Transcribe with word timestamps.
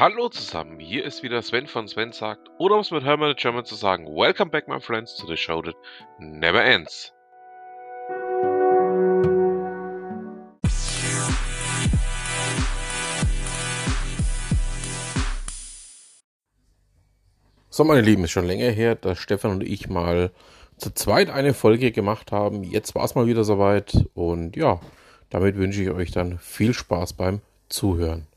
Hallo 0.00 0.30
zusammen, 0.30 0.80
hier 0.80 1.04
ist 1.04 1.22
wieder 1.22 1.42
Sven 1.42 1.66
von 1.66 1.86
Sven 1.86 2.12
sagt, 2.12 2.48
oder 2.56 2.76
um 2.76 2.80
es 2.80 2.90
mit 2.90 3.04
Hermann 3.04 3.34
German 3.36 3.66
zu 3.66 3.74
sagen, 3.74 4.06
Welcome 4.06 4.50
back 4.50 4.66
my 4.66 4.80
friends 4.80 5.14
to 5.16 5.26
the 5.26 5.36
show 5.36 5.60
that 5.60 5.74
never 6.18 6.64
ends. 6.64 7.12
So, 17.68 17.84
meine 17.84 18.00
Lieben, 18.00 18.24
ist 18.24 18.30
schon 18.30 18.46
länger 18.46 18.70
her, 18.70 18.94
dass 18.94 19.18
Stefan 19.18 19.50
und 19.50 19.62
ich 19.62 19.90
mal 19.90 20.30
zu 20.78 20.94
zweit 20.94 21.28
eine 21.28 21.52
Folge 21.52 21.92
gemacht 21.92 22.32
haben. 22.32 22.64
Jetzt 22.64 22.94
war 22.94 23.04
es 23.04 23.14
mal 23.14 23.26
wieder 23.26 23.44
soweit 23.44 24.06
und 24.14 24.56
ja, 24.56 24.80
damit 25.28 25.56
wünsche 25.56 25.82
ich 25.82 25.90
euch 25.90 26.10
dann 26.10 26.38
viel 26.38 26.72
Spaß 26.72 27.12
beim 27.12 27.42
Zuhören 27.68 28.29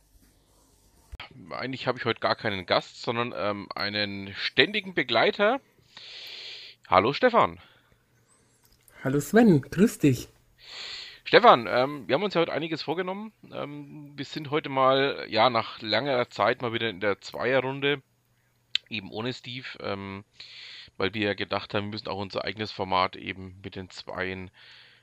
eigentlich 1.57 1.87
habe 1.87 1.97
ich 1.97 2.05
heute 2.05 2.19
gar 2.19 2.35
keinen 2.35 2.65
Gast, 2.65 3.01
sondern 3.01 3.33
ähm, 3.35 3.67
einen 3.75 4.33
ständigen 4.35 4.93
Begleiter. 4.93 5.59
Hallo 6.87 7.13
Stefan. 7.13 7.59
Hallo 9.03 9.19
Sven, 9.19 9.61
grüß 9.61 9.99
dich. 9.99 10.29
Stefan, 11.23 11.67
ähm, 11.67 12.07
wir 12.07 12.15
haben 12.15 12.23
uns 12.23 12.33
ja 12.35 12.41
heute 12.41 12.53
einiges 12.53 12.83
vorgenommen. 12.83 13.33
Ähm, 13.51 14.13
wir 14.15 14.25
sind 14.25 14.51
heute 14.51 14.69
mal, 14.69 15.25
ja, 15.29 15.49
nach 15.49 15.81
langer 15.81 16.29
Zeit 16.29 16.61
mal 16.61 16.73
wieder 16.73 16.89
in 16.89 16.99
der 16.99 17.21
Zweierrunde, 17.21 18.01
eben 18.89 19.11
ohne 19.11 19.33
Steve, 19.33 19.67
ähm, 19.79 20.23
weil 20.97 21.13
wir 21.13 21.27
ja 21.27 21.33
gedacht 21.33 21.73
haben, 21.73 21.85
wir 21.85 21.91
müssen 21.91 22.07
auch 22.07 22.19
unser 22.19 22.43
eigenes 22.43 22.71
Format 22.71 23.15
eben 23.15 23.59
mit 23.63 23.75
den 23.75 23.89
Zweien 23.89 24.51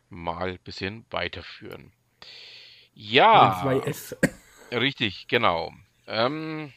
mal 0.08 0.50
ein 0.50 0.58
bisschen 0.62 1.04
weiterführen. 1.10 1.92
Ja. 2.94 3.60
2S. 3.64 4.16
Richtig, 4.72 5.26
genau. 5.26 5.72
Ähm, 6.06 6.72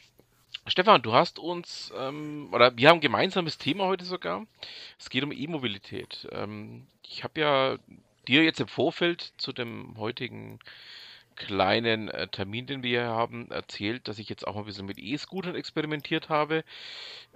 Stefan, 0.68 1.02
du 1.02 1.14
hast 1.14 1.40
uns, 1.40 1.92
ähm, 1.98 2.50
oder 2.52 2.78
wir 2.78 2.90
haben 2.90 2.98
ein 2.98 3.02
gemeinsames 3.02 3.58
Thema 3.58 3.86
heute 3.86 4.06
sogar. 4.06 4.46
Es 4.98 5.10
geht 5.10 5.24
um 5.24 5.32
E-Mobilität. 5.32 6.28
Ähm, 6.32 6.88
ich 7.04 7.24
habe 7.24 7.42
ja 7.42 7.78
dir 8.28 8.44
jetzt 8.44 8.62
im 8.62 8.68
Vorfeld 8.68 9.34
zu 9.38 9.52
dem 9.52 9.98
heutigen 9.98 10.60
kleinen 11.36 12.10
äh, 12.10 12.28
Termin, 12.28 12.68
den 12.68 12.84
wir 12.84 12.90
hier 13.02 13.10
haben, 13.10 13.50
erzählt, 13.52 14.08
dass 14.08 14.20
ich 14.20 14.30
jetzt 14.30 14.48
auch 14.48 14.56
ein 14.56 14.66
bisschen 14.66 14.86
mit 14.86 15.00
E-Scootern 15.00 15.56
experimentiert 15.56 16.30
habe. 16.30 16.64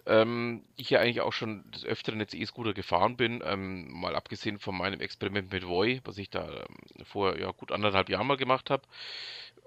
Ähm, 0.06 0.64
ich 0.78 0.90
ja 0.90 1.00
eigentlich 1.00 1.22
auch 1.22 1.34
schon 1.34 1.70
des 1.72 1.84
Öfteren 1.84 2.20
jetzt 2.20 2.34
E-Scooter 2.36 2.74
gefahren 2.74 3.18
bin, 3.18 3.42
ähm, 3.44 3.92
mal 3.92 4.16
abgesehen 4.16 4.60
von 4.60 4.78
meinem 4.78 5.02
Experiment 5.02 5.52
mit 5.52 5.68
Voi, 5.68 6.00
was 6.06 6.18
ich 6.18 6.30
da 6.30 6.48
ähm, 6.48 7.06
vor 7.06 7.38
ja, 7.38 7.52
gut 7.52 7.72
anderthalb 7.72 8.08
Jahren 8.10 8.28
mal 8.28 8.38
gemacht 8.38 8.70
habe 8.70 8.84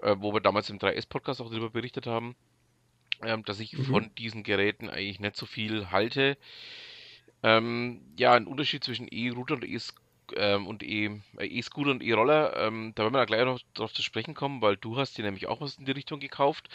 äh, 0.01 0.15
wo 0.19 0.33
wir 0.33 0.41
damals 0.41 0.69
im 0.69 0.79
3S-Podcast 0.79 1.41
auch 1.41 1.49
darüber 1.49 1.69
berichtet 1.69 2.07
haben, 2.07 2.35
ähm, 3.23 3.43
dass 3.45 3.59
ich 3.59 3.73
mhm. 3.73 3.85
von 3.85 4.15
diesen 4.15 4.43
Geräten 4.43 4.89
eigentlich 4.89 5.19
nicht 5.19 5.35
so 5.35 5.45
viel 5.45 5.91
halte. 5.91 6.37
Ähm, 7.43 8.01
ja, 8.17 8.33
ein 8.33 8.47
Unterschied 8.47 8.83
zwischen 8.83 9.07
E-Router 9.07 9.55
und 9.55 9.65
E-Scooter 9.65 10.01
ähm, 10.35 10.67
und 10.67 10.83
äh, 10.83 11.19
E-Scooter 11.39 11.91
und 11.91 12.03
E-Roller, 12.03 12.55
ähm, 12.57 12.93
da 12.95 13.03
werden 13.03 13.13
wir 13.13 13.19
da 13.19 13.25
gleich 13.25 13.45
noch 13.45 13.59
drauf 13.73 13.93
zu 13.93 14.01
sprechen 14.01 14.33
kommen, 14.33 14.61
weil 14.61 14.77
du 14.77 14.97
hast 14.97 15.17
dir 15.17 15.23
nämlich 15.23 15.47
auch 15.47 15.61
was 15.61 15.75
in 15.75 15.85
die 15.85 15.91
Richtung 15.91 16.19
gekauft. 16.19 16.69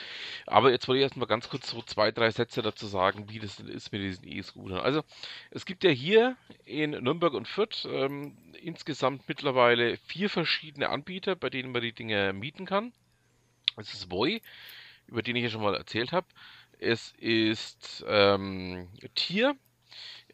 Aber 0.46 0.70
jetzt 0.70 0.88
wollte 0.88 0.98
ich 0.98 1.05
erstmal 1.05 1.27
ganz 1.27 1.48
kurz 1.48 1.70
so 1.70 1.83
zwei, 1.83 2.11
drei 2.12 2.30
Sätze 2.30 2.62
dazu 2.62 2.86
sagen, 2.86 3.28
wie 3.28 3.38
das 3.38 3.56
denn 3.56 3.68
ist 3.68 3.92
mit 3.92 4.02
diesen 4.02 4.27
E-Scootern. 4.27 4.80
Also 4.80 5.02
es 5.50 5.64
gibt 5.64 5.84
ja 5.84 5.90
hier 5.90 6.36
in 6.64 6.90
Nürnberg 6.90 7.34
und 7.34 7.48
Fürth 7.48 7.86
ähm, 7.90 8.36
insgesamt 8.61 9.28
mittlerweile 9.28 9.96
vier 10.06 10.30
verschiedene 10.30 10.88
Anbieter, 10.88 11.36
bei 11.36 11.50
denen 11.50 11.72
man 11.72 11.83
die 11.83 11.92
Dinge 11.92 12.33
mieten 12.33 12.66
kann. 12.66 12.92
Es 13.77 13.92
ist 13.92 14.10
Voi, 14.10 14.41
über 15.06 15.22
den 15.22 15.36
ich 15.36 15.44
ja 15.44 15.50
schon 15.50 15.62
mal 15.62 15.74
erzählt 15.74 16.12
habe. 16.12 16.27
Es 16.78 17.12
ist 17.19 18.05
ähm, 18.08 18.89
Tier, 19.14 19.56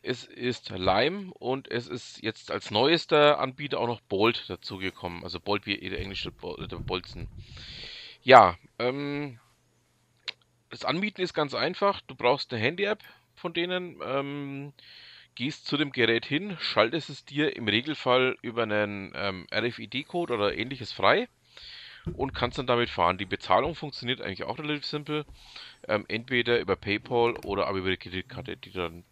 es 0.03 0.25
ist 0.25 0.71
Lime 0.71 1.33
und 1.34 1.71
es 1.71 1.89
ist 1.89 2.22
jetzt 2.22 2.50
als 2.50 2.71
neuester 2.71 3.39
Anbieter 3.39 3.78
auch 3.78 3.87
noch 3.87 4.00
Bolt 4.00 4.49
dazugekommen. 4.49 5.25
Also 5.25 5.41
Bolt 5.41 5.67
wie 5.67 5.77
der 5.77 6.00
englische 6.00 6.33
der 6.33 6.77
Bolzen. 6.77 7.28
Ja, 8.22 8.56
ähm, 8.78 9.39
das 10.71 10.84
Anmieten 10.84 11.21
ist 11.21 11.34
ganz 11.34 11.55
einfach. 11.55 12.00
Du 12.03 12.15
brauchst 12.15 12.53
eine 12.53 12.62
Handy-App 12.62 13.03
von 13.34 13.53
denen, 13.53 14.00
ähm, 14.05 14.72
gehst 15.34 15.67
zu 15.67 15.77
dem 15.77 15.93
Gerät 15.93 16.27
hin, 16.27 16.56
schaltest 16.61 17.11
es 17.11 17.25
dir 17.25 17.56
im 17.56 17.67
Regelfall 17.67 18.37
über 18.43 18.62
einen 18.65 19.12
ähm, 19.15 19.47
RFID-Code 19.53 20.34
oder 20.34 20.56
ähnliches 20.56 20.93
frei 20.93 21.28
und 22.15 22.35
kannst 22.35 22.59
dann 22.59 22.67
damit 22.67 22.91
fahren. 22.91 23.19
Die 23.19 23.27
Bezahlung 23.27 23.75
funktioniert 23.75 24.21
eigentlich 24.21 24.45
auch 24.45 24.59
relativ 24.59 24.85
simpel. 24.85 25.25
Ähm, 25.89 26.05
entweder 26.09 26.61
über 26.61 26.77
PayPal 26.77 27.37
oder 27.45 27.67
aber 27.67 27.79
über 27.79 27.91
die 27.91 27.97
Kreditkarte, 27.97 28.57
die 28.57 28.73
dann 28.73 29.05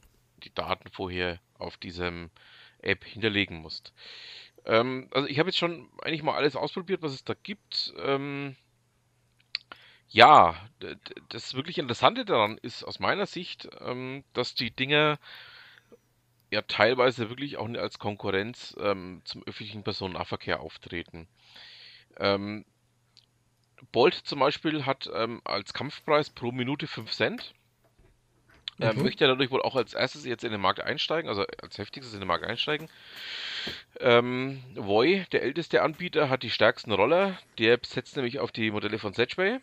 die 0.44 0.54
Daten 0.54 0.90
vorher 0.90 1.40
auf 1.58 1.76
diesem 1.76 2.30
App 2.80 3.04
hinterlegen 3.04 3.58
musst. 3.58 3.92
Ähm, 4.64 5.08
also 5.12 5.28
ich 5.28 5.38
habe 5.38 5.48
jetzt 5.48 5.58
schon 5.58 5.88
eigentlich 6.02 6.22
mal 6.22 6.34
alles 6.34 6.56
ausprobiert, 6.56 7.02
was 7.02 7.12
es 7.12 7.24
da 7.24 7.34
gibt. 7.42 7.92
Ähm, 7.98 8.56
ja, 10.08 10.56
das 11.28 11.54
wirklich 11.54 11.78
Interessante 11.78 12.24
daran 12.24 12.58
ist 12.58 12.82
aus 12.82 12.98
meiner 12.98 13.26
Sicht, 13.26 13.68
ähm, 13.80 14.24
dass 14.32 14.54
die 14.54 14.72
Dinger 14.72 15.18
ja 16.50 16.62
teilweise 16.62 17.28
wirklich 17.28 17.58
auch 17.58 17.68
als 17.68 18.00
Konkurrenz 18.00 18.76
ähm, 18.80 19.22
zum 19.24 19.44
öffentlichen 19.44 19.84
Personennahverkehr 19.84 20.60
auftreten. 20.60 21.28
Ähm, 22.18 22.64
Bolt 23.92 24.14
zum 24.14 24.40
Beispiel 24.40 24.86
hat 24.86 25.10
ähm, 25.14 25.40
als 25.44 25.72
Kampfpreis 25.72 26.30
pro 26.30 26.52
Minute 26.52 26.86
5 26.86 27.10
Cent. 27.10 27.54
Er 28.78 28.94
mhm. 28.94 29.02
möchte 29.02 29.26
dadurch 29.26 29.50
wohl 29.50 29.62
auch 29.62 29.76
als 29.76 29.92
erstes 29.92 30.24
jetzt 30.24 30.42
in 30.42 30.52
den 30.52 30.60
Markt 30.60 30.80
einsteigen, 30.80 31.28
also 31.28 31.44
als 31.62 31.76
heftigstes 31.76 32.14
in 32.14 32.20
den 32.20 32.28
Markt 32.28 32.44
einsteigen. 32.44 32.88
Ähm, 34.00 34.62
Voi, 34.74 35.26
der 35.32 35.42
älteste 35.42 35.82
Anbieter, 35.82 36.30
hat 36.30 36.42
die 36.42 36.50
stärksten 36.50 36.92
Roller. 36.92 37.38
Der 37.58 37.78
setzt 37.84 38.16
nämlich 38.16 38.38
auf 38.38 38.52
die 38.52 38.70
Modelle 38.70 38.98
von 38.98 39.12
Segway. 39.12 39.60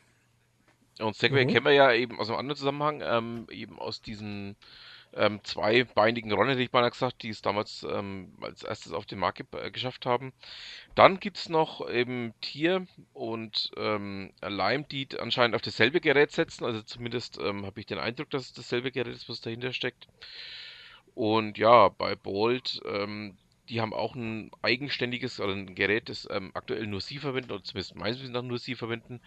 Und 0.99 1.15
Segway 1.15 1.45
mhm. 1.45 1.49
kennen 1.49 1.65
wir 1.65 1.73
ja 1.73 1.91
eben 1.93 2.19
aus 2.19 2.29
einem 2.29 2.39
anderen 2.39 2.57
Zusammenhang, 2.57 3.01
ähm, 3.03 3.47
eben 3.51 3.79
aus 3.79 4.01
diesen 4.01 4.55
ähm, 5.13 5.39
zweibeinigen 5.43 6.31
Roller, 6.31 6.51
hätte 6.51 6.61
ich 6.61 6.71
mal 6.71 6.87
gesagt, 6.89 7.23
die 7.23 7.29
es 7.29 7.41
damals 7.41 7.85
ähm, 7.89 8.33
als 8.41 8.63
erstes 8.63 8.93
auf 8.93 9.05
den 9.05 9.19
Markt 9.19 9.37
ge 9.37 9.45
äh, 9.59 9.71
geschafft 9.71 10.05
haben. 10.05 10.33
Dann 10.95 11.19
gibt 11.19 11.37
es 11.37 11.49
noch 11.49 11.87
eben 11.89 12.33
Tier 12.41 12.85
und 13.13 13.71
ähm, 13.77 14.31
Lime, 14.41 14.85
die 14.91 15.07
anscheinend 15.19 15.55
auf 15.55 15.61
dasselbe 15.61 16.01
Gerät 16.01 16.31
setzen. 16.31 16.65
Also 16.65 16.81
zumindest 16.81 17.39
ähm, 17.39 17.65
habe 17.65 17.79
ich 17.79 17.85
den 17.85 17.99
Eindruck, 17.99 18.29
dass 18.29 18.43
es 18.43 18.53
dasselbe 18.53 18.91
Gerät 18.91 19.13
ist, 19.13 19.29
was 19.29 19.41
dahinter 19.41 19.73
steckt. 19.73 20.07
Und 21.15 21.57
ja, 21.57 21.89
bei 21.89 22.15
Bolt, 22.15 22.81
ähm, 22.85 23.37
die 23.69 23.81
haben 23.81 23.93
auch 23.93 24.15
ein 24.15 24.51
eigenständiges 24.61 25.39
oder 25.39 25.53
ein 25.53 25.75
Gerät, 25.75 26.09
das 26.09 26.27
ähm, 26.31 26.51
aktuell 26.53 26.87
nur 26.87 27.01
sie 27.01 27.17
verwenden, 27.17 27.51
oder 27.51 27.63
zumindest 27.63 27.95
meistens 27.95 28.29
nach 28.29 28.43
nur 28.43 28.59
sie 28.59 28.75
verwenden. 28.75 29.21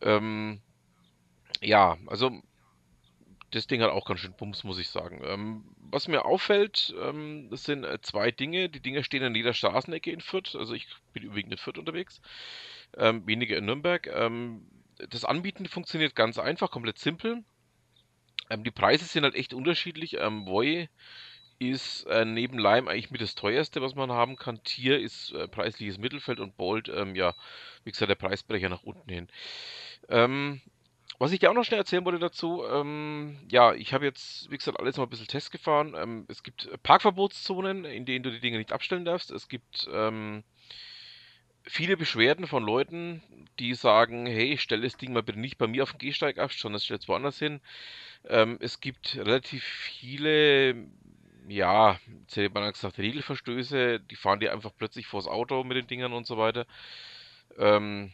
Ähm, 0.00 0.60
ja, 1.62 1.96
also 2.06 2.42
das 3.50 3.66
Ding 3.66 3.82
hat 3.82 3.90
auch 3.90 4.06
ganz 4.06 4.20
schön 4.20 4.34
Bums, 4.34 4.64
muss 4.64 4.78
ich 4.78 4.88
sagen. 4.88 5.20
Ähm, 5.24 5.64
was 5.76 6.08
mir 6.08 6.24
auffällt, 6.24 6.94
ähm, 7.00 7.48
das 7.50 7.64
sind 7.64 7.84
äh, 7.84 8.00
zwei 8.00 8.30
Dinge. 8.30 8.68
Die 8.70 8.80
Dinge 8.80 9.04
stehen 9.04 9.22
an 9.22 9.34
jeder 9.34 9.52
Straßenecke 9.52 10.10
in 10.10 10.20
Fürth. 10.20 10.56
Also 10.56 10.74
ich 10.74 10.88
bin 11.12 11.22
übrigens 11.22 11.52
in 11.52 11.58
Fürth 11.58 11.78
unterwegs. 11.78 12.20
Ähm, 12.96 13.26
weniger 13.26 13.56
in 13.58 13.66
Nürnberg. 13.66 14.06
Ähm, 14.06 14.66
das 15.10 15.24
Anbieten 15.24 15.66
funktioniert 15.66 16.14
ganz 16.14 16.38
einfach, 16.38 16.70
komplett 16.70 16.98
simpel. 16.98 17.44
Ähm, 18.48 18.64
die 18.64 18.70
Preise 18.70 19.04
sind 19.04 19.24
halt 19.24 19.34
echt 19.34 19.52
unterschiedlich. 19.52 20.16
Ähm, 20.18 20.46
Voi 20.46 20.88
ist 21.58 22.04
äh, 22.06 22.24
neben 22.24 22.58
Lime 22.58 22.90
eigentlich 22.90 23.10
mit 23.10 23.20
das 23.20 23.34
teuerste, 23.34 23.82
was 23.82 23.94
man 23.94 24.10
haben 24.10 24.36
kann. 24.36 24.62
Tier 24.64 24.98
ist 24.98 25.32
äh, 25.32 25.46
preisliches 25.46 25.98
Mittelfeld 25.98 26.40
und 26.40 26.56
Bolt, 26.56 26.88
ähm, 26.88 27.14
ja, 27.14 27.34
wie 27.84 27.92
gesagt, 27.92 28.08
der 28.08 28.16
Preisbrecher 28.16 28.68
nach 28.68 28.82
unten 28.82 29.08
hin. 29.08 29.28
Ähm, 30.08 30.60
was 31.22 31.30
ich 31.30 31.38
dir 31.38 31.50
auch 31.50 31.54
noch 31.54 31.62
schnell 31.62 31.78
erzählen 31.78 32.04
wollte 32.04 32.18
dazu, 32.18 32.64
ähm, 32.68 33.38
ja, 33.48 33.74
ich 33.74 33.94
habe 33.94 34.04
jetzt, 34.04 34.50
wie 34.50 34.58
gesagt, 34.58 34.80
alles 34.80 34.96
mal 34.96 35.04
ein 35.04 35.08
bisschen 35.08 35.28
Test 35.28 35.52
gefahren. 35.52 35.94
Ähm, 35.96 36.26
es 36.28 36.42
gibt 36.42 36.68
Parkverbotszonen, 36.82 37.84
in 37.84 38.04
denen 38.04 38.24
du 38.24 38.32
die 38.32 38.40
Dinge 38.40 38.58
nicht 38.58 38.72
abstellen 38.72 39.04
darfst. 39.04 39.30
Es 39.30 39.46
gibt 39.48 39.88
ähm, 39.92 40.42
viele 41.62 41.96
Beschwerden 41.96 42.48
von 42.48 42.64
Leuten, 42.64 43.22
die 43.60 43.74
sagen, 43.74 44.26
hey, 44.26 44.58
stell 44.58 44.80
das 44.80 44.96
Ding 44.96 45.12
mal 45.12 45.22
bitte 45.22 45.38
nicht 45.38 45.58
bei 45.58 45.68
mir 45.68 45.84
auf 45.84 45.92
dem 45.92 45.98
Gehsteig 45.98 46.38
ab, 46.38 46.52
sondern 46.52 46.80
es 46.80 47.08
woanders 47.08 47.38
hin. 47.38 47.60
Ähm, 48.28 48.58
es 48.60 48.80
gibt 48.80 49.14
relativ 49.14 49.62
viele, 49.62 50.74
ja, 51.46 52.00
jetzt 52.22 52.34
hätte 52.34 52.52
man 52.52 52.72
gesagt, 52.72 52.98
Regelverstöße, 52.98 54.00
die 54.00 54.16
fahren 54.16 54.40
dir 54.40 54.52
einfach 54.52 54.72
plötzlich 54.76 55.06
vors 55.06 55.28
Auto 55.28 55.62
mit 55.62 55.76
den 55.76 55.86
Dingern 55.86 56.14
und 56.14 56.26
so 56.26 56.36
weiter. 56.36 56.66
Ähm, 57.58 58.12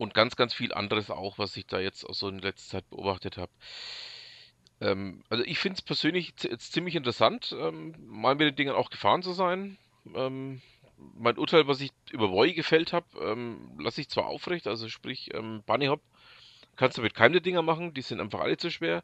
und 0.00 0.14
ganz, 0.14 0.34
ganz 0.34 0.54
viel 0.54 0.72
anderes 0.72 1.10
auch, 1.10 1.36
was 1.36 1.54
ich 1.58 1.66
da 1.66 1.78
jetzt 1.78 2.04
auch 2.04 2.14
so 2.14 2.28
in 2.28 2.38
letzter 2.38 2.78
Zeit 2.78 2.88
beobachtet 2.88 3.36
habe. 3.36 3.52
Ähm, 4.80 5.22
also 5.28 5.44
ich 5.44 5.58
finde 5.58 5.74
es 5.74 5.82
persönlich 5.82 6.32
jetzt 6.42 6.72
ziemlich 6.72 6.94
interessant, 6.94 7.54
ähm, 7.58 7.94
mal 8.06 8.34
mit 8.34 8.48
den 8.48 8.56
Dingen 8.56 8.74
auch 8.74 8.88
gefahren 8.88 9.22
zu 9.22 9.32
sein. 9.32 9.76
Ähm, 10.14 10.62
mein 10.96 11.36
Urteil, 11.36 11.68
was 11.68 11.82
ich 11.82 11.92
über 12.12 12.30
Voi 12.30 12.52
gefällt 12.54 12.94
habe, 12.94 13.06
ähm, 13.20 13.78
lasse 13.78 14.00
ich 14.00 14.08
zwar 14.08 14.24
aufrecht, 14.24 14.66
also 14.66 14.88
sprich 14.88 15.34
ähm, 15.34 15.62
Bunny 15.66 15.86
Hop 15.86 16.00
kannst 16.76 16.96
du 16.96 17.02
mit 17.02 17.12
keine 17.12 17.42
Dinger 17.42 17.60
machen, 17.60 17.92
die 17.92 18.00
sind 18.00 18.20
einfach 18.20 18.40
alle 18.40 18.56
zu 18.56 18.70
schwer. 18.70 19.02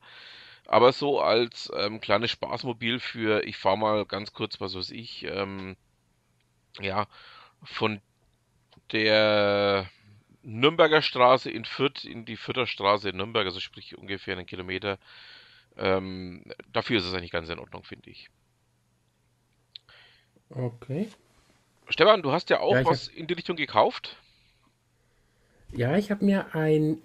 Aber 0.66 0.92
so 0.92 1.20
als 1.20 1.70
ähm, 1.76 2.00
kleines 2.00 2.30
Spaßmobil 2.30 3.00
für, 3.00 3.44
ich 3.44 3.58
fahre 3.58 3.76
mal 3.76 4.06
ganz 4.06 4.32
kurz, 4.32 4.62
was 4.62 4.74
weiß 4.74 4.92
ich, 4.92 5.26
ja, 6.80 7.06
von 7.62 8.00
der 8.92 9.90
Nürnberger 10.46 11.02
Straße 11.02 11.50
in 11.50 11.64
Fürth 11.64 12.04
in 12.04 12.24
die 12.24 12.36
Fürther 12.36 12.68
Straße 12.68 13.10
in 13.10 13.16
Nürnberg, 13.16 13.44
also 13.44 13.58
sprich 13.58 13.98
ungefähr 13.98 14.36
einen 14.36 14.46
Kilometer. 14.46 14.98
Ähm, 15.76 16.44
dafür 16.72 16.98
ist 16.98 17.04
es 17.04 17.12
eigentlich 17.12 17.32
ganz 17.32 17.48
in 17.48 17.58
Ordnung, 17.58 17.82
finde 17.82 18.10
ich. 18.10 18.30
Okay. 20.50 21.08
Stefan, 21.88 22.22
du 22.22 22.30
hast 22.30 22.48
ja 22.50 22.60
auch 22.60 22.74
Ja, 22.74 22.84
was 22.84 23.08
in 23.08 23.26
die 23.26 23.34
Richtung 23.34 23.56
gekauft. 23.56 24.16
Ja, 25.72 25.96
ich 25.96 26.12
habe 26.12 26.24
mir 26.24 26.54
ein 26.54 26.98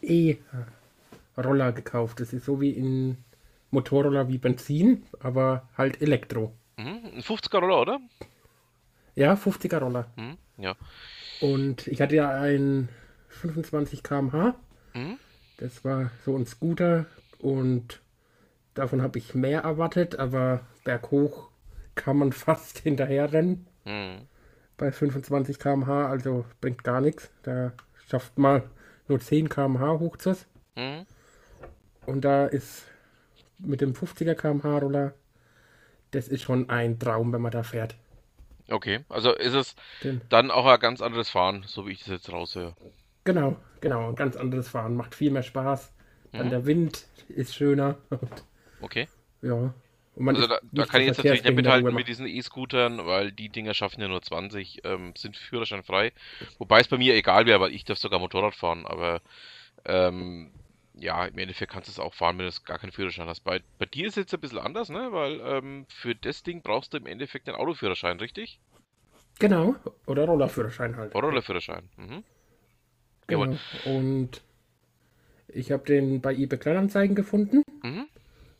E-Roller 0.00 1.72
gekauft. 1.72 2.20
Das 2.20 2.32
ist 2.32 2.46
so 2.46 2.58
wie 2.58 2.72
ein 2.72 3.22
Motorroller 3.70 4.28
wie 4.28 4.38
Benzin, 4.38 5.04
aber 5.20 5.68
halt 5.76 6.00
Elektro. 6.00 6.54
Mhm. 6.78 7.02
Ein 7.16 7.20
50er 7.20 7.58
Roller, 7.58 7.82
oder? 7.82 8.00
Ja, 9.14 9.34
50er 9.34 9.78
Roller. 9.78 10.10
Mhm. 10.16 10.38
Ja. 10.56 10.74
Und 11.40 11.86
ich 11.86 12.00
hatte 12.00 12.16
ja 12.16 12.30
ein 12.30 12.88
25 13.28 14.02
km/h. 14.02 14.54
Mhm. 14.94 15.18
Das 15.58 15.84
war 15.84 16.10
so 16.24 16.36
ein 16.36 16.46
Scooter 16.46 17.06
und 17.38 18.00
davon 18.74 19.02
habe 19.02 19.18
ich 19.18 19.34
mehr 19.34 19.62
erwartet, 19.62 20.18
aber 20.18 20.60
berghoch 20.84 21.50
kann 21.94 22.16
man 22.16 22.32
fast 22.46 22.78
hinterherrennen 22.78 23.66
Mhm. 23.84 24.26
bei 24.76 24.92
25 24.92 25.58
km/h, 25.58 26.08
also 26.08 26.44
bringt 26.60 26.84
gar 26.84 27.00
nichts. 27.00 27.30
Da 27.42 27.72
schafft 28.08 28.36
man 28.38 28.62
nur 29.08 29.18
10 29.20 29.48
km/h 29.48 29.98
hoch 29.98 30.16
zu. 30.18 30.36
Mhm. 30.76 31.06
Und 32.06 32.22
da 32.24 32.46
ist 32.46 32.84
mit 33.58 33.80
dem 33.80 33.94
50er 33.94 34.34
km/h 34.34 34.78
Roller, 34.78 35.14
das 36.10 36.28
ist 36.28 36.42
schon 36.42 36.68
ein 36.70 36.98
Traum, 36.98 37.32
wenn 37.32 37.42
man 37.42 37.50
da 37.52 37.62
fährt. 37.62 37.96
Okay, 38.70 39.04
also 39.08 39.32
ist 39.34 39.54
es 39.54 39.74
dann 40.30 40.50
auch 40.50 40.66
ein 40.66 40.80
ganz 40.80 41.00
anderes 41.02 41.30
Fahren, 41.30 41.64
so 41.66 41.86
wie 41.86 41.92
ich 41.92 42.00
das 42.00 42.08
jetzt 42.08 42.32
raushöre. 42.32 42.76
genau, 43.24 43.56
genau, 43.80 44.08
ein 44.10 44.14
ganz 44.16 44.36
anderes 44.36 44.68
Fahren, 44.68 44.96
macht 44.96 45.14
viel 45.14 45.30
mehr 45.30 45.42
Spaß. 45.42 45.92
Dann 46.36 46.48
Mhm. 46.48 46.50
der 46.50 46.66
Wind 46.66 47.06
ist 47.28 47.54
schöner. 47.54 47.98
Okay. 48.80 49.08
ja. 49.42 49.74
Und 50.14 50.24
man 50.24 50.36
Also 50.36 50.46
da, 50.46 50.58
da 50.74 50.86
kann 50.86 51.00
ich 51.00 51.06
jetzt 51.06 51.16
natürlich 51.18 51.42
nicht 51.42 51.54
mithalten 51.54 51.94
mit 51.94 52.06
diesen 52.08 52.26
E-Scootern, 52.26 53.06
weil 53.06 53.32
die 53.32 53.48
Dinger 53.48 53.74
schaffen 53.74 54.00
ja 54.00 54.08
nur 54.08 54.22
20, 54.22 54.82
ähm, 54.84 55.14
sind 55.16 55.36
führerscheinfrei. 55.36 56.12
Wobei 56.58 56.80
es 56.80 56.88
bei 56.88 56.98
mir 56.98 57.14
egal 57.14 57.46
wäre, 57.46 57.60
weil 57.60 57.74
ich 57.74 57.84
darf 57.84 57.98
sogar 57.98 58.18
Motorrad 58.20 58.54
fahren, 58.54 58.86
aber 58.86 59.22
ähm, 59.86 60.52
ja, 61.00 61.24
im 61.26 61.38
Endeffekt 61.38 61.72
kannst 61.72 61.88
du 61.88 61.92
es 61.92 61.98
auch 61.98 62.14
fahren, 62.14 62.38
wenn 62.38 62.46
du 62.46 62.52
gar 62.64 62.78
keinen 62.78 62.92
Führerschein 62.92 63.28
hast. 63.28 63.40
Bei, 63.40 63.60
bei 63.78 63.86
dir 63.86 64.06
ist 64.06 64.12
es 64.16 64.22
jetzt 64.22 64.34
ein 64.34 64.40
bisschen 64.40 64.58
anders, 64.58 64.88
ne? 64.88 65.12
Weil 65.12 65.40
ähm, 65.40 65.86
für 65.88 66.14
das 66.14 66.42
Ding 66.42 66.62
brauchst 66.62 66.92
du 66.92 66.98
im 66.98 67.06
Endeffekt 67.06 67.48
einen 67.48 67.56
Autoführerschein, 67.58 68.18
richtig? 68.18 68.60
Genau, 69.38 69.76
oder 70.06 70.24
Rollerführerschein 70.24 70.96
halt. 70.96 71.14
Oder 71.14 71.30
der 71.30 71.42
Führerschein. 71.42 71.88
Mhm. 71.96 72.24
Jawohl. 73.30 73.58
Genau. 73.84 73.96
Und 73.96 74.42
ich 75.48 75.70
habe 75.70 75.84
den 75.84 76.20
bei 76.20 76.34
eBay 76.34 76.58
Kleinanzeigen 76.58 77.14
gefunden. 77.14 77.62
Mhm. 77.82 78.06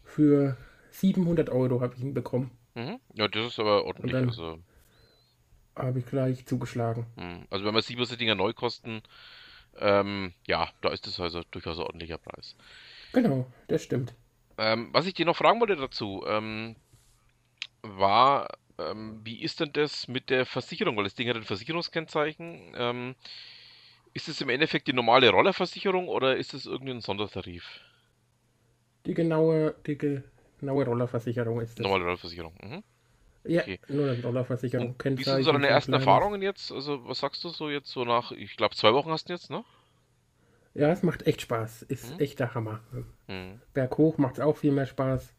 Für 0.04 0.56
700 0.92 1.50
Euro 1.50 1.80
habe 1.80 1.94
ich 1.96 2.02
ihn 2.02 2.14
bekommen. 2.14 2.50
Mhm. 2.74 3.00
Ja, 3.14 3.28
das 3.28 3.46
ist 3.48 3.58
aber 3.58 3.84
ordentlich. 3.84 4.14
Also, 4.14 4.58
Habe 5.74 5.98
ich 5.98 6.06
gleich 6.06 6.46
zugeschlagen. 6.46 7.06
mhm. 7.16 7.46
also 7.50 7.64
wenn 7.64 7.74
man 7.74 7.82
sieht, 7.82 7.98
was 7.98 8.10
die 8.10 8.16
Dinger 8.16 8.34
neu 8.36 8.52
kosten, 8.52 9.02
ähm, 9.80 10.32
ja, 10.46 10.68
da 10.80 10.90
ist 10.90 11.06
das 11.06 11.20
also 11.20 11.42
durchaus 11.50 11.78
ein 11.78 11.84
ordentlicher 11.84 12.18
Preis. 12.18 12.56
Genau, 13.12 13.46
das 13.68 13.82
stimmt. 13.82 14.14
Ähm, 14.58 14.88
was 14.92 15.06
ich 15.06 15.14
dir 15.14 15.26
noch 15.26 15.36
fragen 15.36 15.60
wollte 15.60 15.76
dazu, 15.76 16.24
ähm, 16.26 16.76
war, 17.82 18.48
ähm, 18.78 19.20
wie 19.24 19.42
ist 19.42 19.60
denn 19.60 19.72
das 19.72 20.08
mit 20.08 20.30
der 20.30 20.46
Versicherung? 20.46 20.96
Weil 20.96 21.04
das 21.04 21.14
Ding 21.14 21.28
hat 21.28 21.36
ein 21.36 21.44
Versicherungskennzeichen. 21.44 22.74
Ähm, 22.76 23.14
ist 24.14 24.28
es 24.28 24.40
im 24.40 24.48
Endeffekt 24.48 24.88
die 24.88 24.92
normale 24.92 25.30
Rollerversicherung 25.30 26.08
oder 26.08 26.36
ist 26.36 26.54
es 26.54 26.66
irgendein 26.66 27.00
Sondertarif? 27.00 27.80
Die 29.06 29.14
genaue, 29.14 29.74
die 29.86 29.96
genaue 29.96 30.84
Rollerversicherung 30.84 31.60
ist 31.60 31.78
das. 31.78 31.84
Normale 31.84 32.04
Rollerversicherung. 32.04 32.54
Mhm. 32.62 32.82
Ja, 33.44 33.62
okay. 33.62 33.78
nur 33.88 34.10
eine 34.10 34.22
Rollerversicherung. 34.22 34.94
Und 34.96 35.18
wie 35.18 35.24
sind 35.24 35.42
so 35.42 35.52
deine 35.52 35.68
ersten 35.68 35.92
Erfahrungen 35.92 36.42
jetzt? 36.42 36.72
Also, 36.72 37.06
was 37.06 37.20
sagst 37.20 37.42
du 37.44 37.48
so 37.50 37.70
jetzt 37.70 37.90
so 37.90 38.04
nach, 38.04 38.32
ich 38.32 38.56
glaube, 38.56 38.74
zwei 38.74 38.92
Wochen 38.92 39.10
hast 39.10 39.28
du 39.28 39.32
jetzt, 39.32 39.50
ne? 39.50 39.64
Ja, 40.74 40.90
es 40.90 41.02
macht 41.02 41.26
echt 41.26 41.40
Spaß. 41.42 41.82
Ist 41.82 42.14
Mhm. 42.14 42.20
echt 42.20 42.38
der 42.40 42.54
Hammer. 42.54 42.80
Mhm. 43.26 43.60
Berghoch 43.74 44.18
macht 44.18 44.34
es 44.34 44.40
auch 44.40 44.56
viel 44.56 44.72
mehr 44.72 44.86
Spaß. 44.86 45.32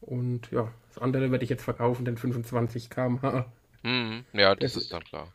Und 0.00 0.50
ja, 0.52 0.72
das 0.88 0.98
andere 0.98 1.30
werde 1.30 1.44
ich 1.44 1.50
jetzt 1.50 1.64
verkaufen, 1.64 2.04
den 2.04 2.16
25 2.16 2.88
km/h. 2.90 3.46
Mhm. 3.82 4.24
Ja, 4.32 4.54
das 4.54 4.72
Das 4.74 4.82
ist 4.82 4.92
dann 4.92 5.04
klar. 5.04 5.32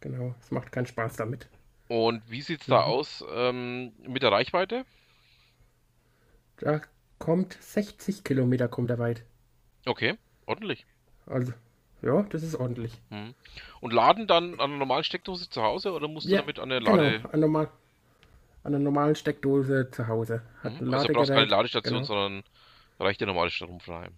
Genau, 0.00 0.34
es 0.40 0.50
macht 0.50 0.70
keinen 0.70 0.86
Spaß 0.86 1.16
damit. 1.16 1.48
Und 1.88 2.22
wie 2.30 2.42
sieht's 2.42 2.66
da 2.66 2.80
Mhm. 2.80 2.84
aus 2.84 3.24
ähm, 3.32 3.92
mit 4.06 4.22
der 4.22 4.32
Reichweite? 4.32 4.84
Da 6.56 6.80
kommt 7.18 7.56
60 7.60 8.24
Kilometer 8.24 8.68
kommt 8.68 8.90
er 8.90 8.98
weit. 8.98 9.24
Okay, 9.86 10.14
ordentlich. 10.46 10.86
Also, 11.26 11.52
ja, 12.02 12.22
das 12.24 12.42
ist 12.42 12.54
ordentlich. 12.56 12.92
Mhm. 13.10 13.34
Und 13.80 13.92
laden 13.92 14.26
dann 14.26 14.54
an 14.54 14.60
einer 14.60 14.76
normalen 14.78 15.04
Steckdose 15.04 15.48
zu 15.48 15.62
Hause 15.62 15.92
oder 15.92 16.08
musst 16.08 16.26
du 16.26 16.32
Ja, 16.32 16.40
damit 16.40 16.58
an 16.58 16.68
der 16.68 16.80
Genau, 16.80 16.96
Lade... 16.96 17.22
an, 17.32 17.40
normal, 17.40 17.68
an 18.62 18.74
einer 18.74 18.78
normalen 18.84 19.14
Steckdose 19.14 19.90
zu 19.90 20.06
Hause. 20.08 20.42
Hat 20.62 20.80
Mhm. 20.80 20.92
Also 20.92 21.06
du 21.08 21.12
brauchst 21.14 21.30
keine 21.30 21.46
Ladestation, 21.46 21.94
genau. 21.94 22.04
sondern 22.06 22.44
reicht 23.00 23.20
der 23.20 23.26
normale 23.26 23.50
Strom 23.50 23.80
von 23.80 23.94
daheim. 23.94 24.12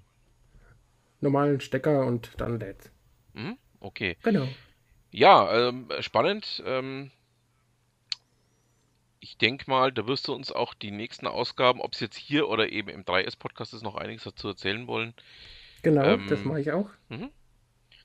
normalen 1.21 1.61
Stecker 1.61 2.05
und 2.07 2.31
dann 2.39 2.59
lädt's. 2.59 2.91
Mhm. 3.35 3.57
Okay. 3.81 4.17
Genau. 4.23 4.49
Ja, 5.13 5.69
ähm, 5.69 5.89
spannend. 6.01 6.63
Ähm, 6.67 7.11
ich 9.21 9.39
denke 9.39 9.69
mal, 9.71 9.93
da 9.93 10.07
wirst 10.07 10.29
du 10.29 10.35
uns 10.35 10.53
auch 10.53 10.75
die 10.75 10.91
nächsten 10.91 11.27
Ausgaben, 11.27 11.81
ob 11.81 11.95
es 11.95 12.01
jetzt 12.01 12.17
hier 12.17 12.49
oder 12.49 12.69
eben 12.71 12.89
im 12.89 13.05
3S-Podcast 13.05 13.75
ist, 13.75 13.83
noch 13.83 13.97
einiges 13.97 14.25
dazu 14.25 14.49
erzählen 14.49 14.87
wollen. 14.87 15.15
Genau, 15.87 16.03
Ähm, 16.05 16.27
das 16.29 16.45
mache 16.45 16.61
ich 16.61 16.73
auch. 16.73 16.91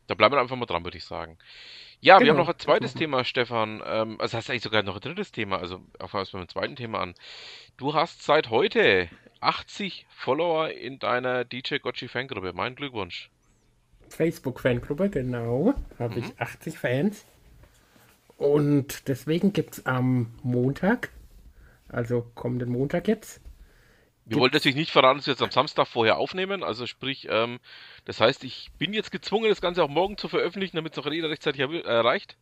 Da 0.08 0.14
bleiben 0.14 0.36
wir 0.36 0.40
einfach 0.40 0.56
mal 0.56 0.68
dran, 0.68 0.84
würde 0.84 0.98
ich 1.00 1.06
sagen. 1.06 1.38
Ja, 2.00 2.22
wir 2.24 2.30
haben 2.30 2.38
Genau, 2.38 2.44
noch 2.44 2.50
ein 2.50 2.60
zweites. 2.60 2.94
Thema, 2.94 3.24
Stefan. 3.26 3.82
Ähm, 3.86 4.22
also 4.22 4.38
hast 4.38 4.48
du 4.50 4.52
eigentlich 4.54 4.64
sogar 4.64 4.84
noch 4.84 4.96
ein 4.96 5.02
drittes 5.02 5.32
Thema. 5.32 5.58
Also 5.60 5.82
fangen 6.00 6.28
wir 6.32 6.40
mit 6.42 6.50
dem 6.50 6.54
zweiten 6.54 6.76
Thema 6.76 7.00
an. 7.00 7.16
Du 7.78 7.94
hast 7.96 8.24
seit 8.24 8.50
heute 8.52 9.10
80 9.40 10.06
Follower 10.10 10.70
in 10.70 11.00
deiner 11.00 11.46
DJ 11.46 11.78
Gotchi 11.78 12.08
Fangruppe. 12.08 12.54
Mein 12.54 12.76
Glückwunsch. 12.76 13.32
Facebook-Fangruppe, 14.10 15.10
genau. 15.10 15.74
Habe 15.98 16.20
Mhm. 16.20 16.20
ich 16.20 16.40
80 16.40 16.78
Fans. 16.78 17.26
Und 18.38 19.08
deswegen 19.08 19.54
gibt 19.54 19.74
es 19.76 19.86
am 19.86 20.34
Montag, 20.44 21.10
also 21.90 22.28
kommenden 22.36 22.70
Montag 22.72 23.08
jetzt, 23.08 23.41
Wir 24.26 24.38
wollten 24.38 24.56
natürlich 24.56 24.76
nicht 24.76 24.92
verraten, 24.92 25.18
dass 25.18 25.28
wir 25.28 25.34
jetzt 25.34 25.42
am 25.42 25.52
Samstag 25.52 25.88
vorher 25.88 26.18
aufnehmen. 26.18 26.64
Also 26.64 26.86
sprich, 26.88 27.28
ähm, 27.30 27.60
das 28.06 28.20
heißt, 28.22 28.44
ich 28.44 28.70
bin 28.78 28.94
jetzt 28.94 29.12
gezwungen, 29.12 29.50
das 29.50 29.62
Ganze 29.62 29.84
auch 29.84 29.90
morgen 29.90 30.18
zu 30.18 30.28
veröffentlichen, 30.30 30.78
damit 30.78 30.94
es 30.98 31.04
noch 31.04 31.12
jeder 31.12 31.30
rechtzeitig 31.30 31.60
erreicht. 31.62 32.38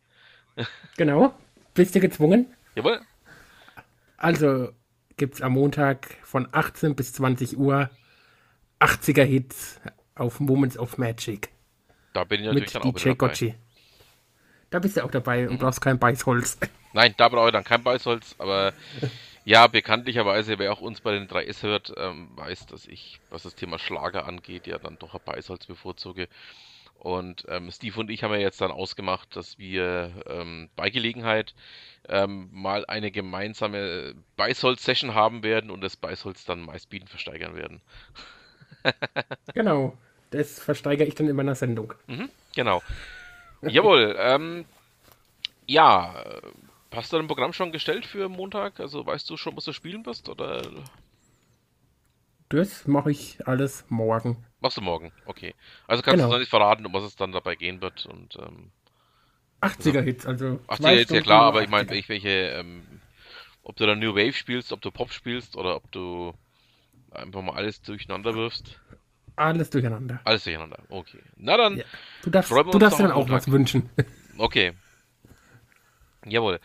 genau, 0.96 1.34
bist 1.74 1.94
du 1.94 2.00
gezwungen. 2.00 2.46
Jawohl. 2.74 3.00
Also 4.16 4.70
gibt 5.16 5.34
es 5.34 5.42
am 5.42 5.52
Montag 5.52 6.16
von 6.22 6.48
18 6.52 6.94
bis 6.94 7.12
20 7.14 7.56
Uhr 7.58 7.90
80er 8.80 9.24
Hits 9.24 9.80
auf 10.14 10.40
Moments 10.40 10.78
of 10.78 10.98
Magic 10.98 11.48
Da 12.12 12.24
bin 12.24 12.40
ich 12.40 12.46
natürlich 12.46 12.66
mit 12.66 12.74
dann 12.74 12.82
auch 12.82 12.94
DJ 12.94 13.08
dabei. 13.10 13.14
Gotchi. 13.28 13.54
Da 14.70 14.78
bist 14.78 14.96
du 14.96 15.04
auch 15.04 15.10
dabei 15.10 15.42
Mhm. 15.42 15.48
und 15.50 15.58
brauchst 15.60 15.80
kein 15.80 15.98
Beißholz. 15.98 16.58
Nein, 16.92 17.14
da 17.16 17.28
brauche 17.28 17.48
ich 17.48 17.52
dann 17.52 17.64
kein 17.64 17.82
Beißholz, 17.82 18.34
aber 18.38 18.72
ja, 19.44 19.66
bekanntlicherweise, 19.66 20.58
wer 20.58 20.72
auch 20.72 20.80
uns 20.80 21.00
bei 21.00 21.12
den 21.12 21.28
3S 21.28 21.62
hört, 21.62 21.92
ähm, 21.96 22.30
weiß, 22.36 22.66
dass 22.66 22.86
ich, 22.86 23.20
was 23.30 23.42
das 23.42 23.54
Thema 23.54 23.78
Schlager 23.78 24.26
angeht, 24.26 24.66
ja 24.66 24.78
dann 24.78 24.98
doch 24.98 25.14
ein 25.14 25.20
Beißholz 25.24 25.66
bevorzuge. 25.66 26.28
Und 26.98 27.46
ähm, 27.48 27.70
Steve 27.72 27.98
und 27.98 28.10
ich 28.10 28.22
haben 28.22 28.34
ja 28.34 28.40
jetzt 28.40 28.60
dann 28.60 28.70
ausgemacht, 28.70 29.34
dass 29.34 29.58
wir 29.58 30.12
ähm, 30.26 30.68
bei 30.76 30.90
Gelegenheit 30.90 31.54
ähm, 32.06 32.50
mal 32.52 32.84
eine 32.84 33.10
gemeinsame 33.10 34.14
Beißholz-Session 34.36 35.14
haben 35.14 35.42
werden 35.42 35.70
und 35.70 35.80
das 35.80 35.96
Beißholz 35.96 36.44
dann 36.44 36.60
meistbieten 36.60 37.08
versteigern 37.08 37.56
werden. 37.56 37.80
genau, 39.54 39.96
das 40.30 40.58
versteigere 40.58 41.08
ich 41.08 41.14
dann 41.14 41.28
in 41.28 41.36
meiner 41.36 41.54
Sendung. 41.54 41.94
Mhm, 42.06 42.28
genau. 42.54 42.82
Jawohl. 43.62 44.16
Ähm, 44.18 44.66
ja, 45.66 46.22
hast 46.92 47.12
du 47.12 47.18
dein 47.18 47.26
Programm 47.28 47.52
schon 47.52 47.72
gestellt 47.72 48.06
für 48.06 48.28
Montag? 48.28 48.80
Also 48.80 49.04
weißt 49.06 49.28
du 49.30 49.36
schon, 49.36 49.56
was 49.56 49.64
du 49.64 49.72
spielen 49.72 50.04
wirst? 50.06 50.28
Oder 50.28 50.62
Das 52.48 52.86
mache 52.86 53.10
ich 53.10 53.46
alles 53.46 53.84
morgen. 53.88 54.44
machst 54.60 54.76
du 54.76 54.80
morgen? 54.82 55.12
Okay. 55.26 55.54
Also 55.86 56.02
kannst 56.02 56.18
du 56.18 56.24
Genau. 56.24 56.32
noch 56.34 56.38
nicht 56.40 56.50
verraten, 56.50 56.84
um 56.86 56.92
was 56.92 57.04
es 57.04 57.16
dann 57.16 57.32
dabei 57.32 57.54
gehen 57.54 57.80
wird. 57.80 58.06
Und 58.06 58.36
ähm, 58.36 58.72
80er 59.60 60.02
Hits, 60.02 60.26
also 60.26 60.58
ach, 60.66 60.78
zwei 60.78 60.94
die 60.94 61.00
jetzt 61.00 61.10
ja 61.12 61.20
klar, 61.20 61.42
aber 61.44 61.62
ich 61.62 61.68
meine, 61.68 61.90
80er. 61.90 62.08
welche, 62.08 62.28
ähm, 62.28 62.82
ob 63.62 63.76
du 63.76 63.86
dann 63.86 63.98
New 64.00 64.14
Wave 64.14 64.32
spielst, 64.32 64.72
ob 64.72 64.80
du 64.80 64.90
Pop 64.90 65.12
spielst 65.12 65.56
oder 65.56 65.76
ob 65.76 65.90
du 65.92 66.32
einfach 67.12 67.42
mal 67.42 67.54
alles 67.54 67.82
durcheinander 67.82 68.34
wirfst. 68.34 68.80
Alles 69.36 69.70
durcheinander. 69.70 70.20
Alles 70.24 70.44
durcheinander, 70.44 70.78
okay. 70.88 71.20
Na 71.36 71.56
dann. 71.56 71.78
Ja. 71.78 71.84
Du 72.22 72.30
darfst, 72.30 72.50
du 72.50 72.78
darfst 72.78 72.98
dir 72.98 73.04
dann 73.04 73.12
auch 73.12 73.28
Montag. 73.28 73.46
was 73.46 73.50
wünschen. 73.50 73.88
Okay. 74.38 74.72
Jawohl. 76.26 76.60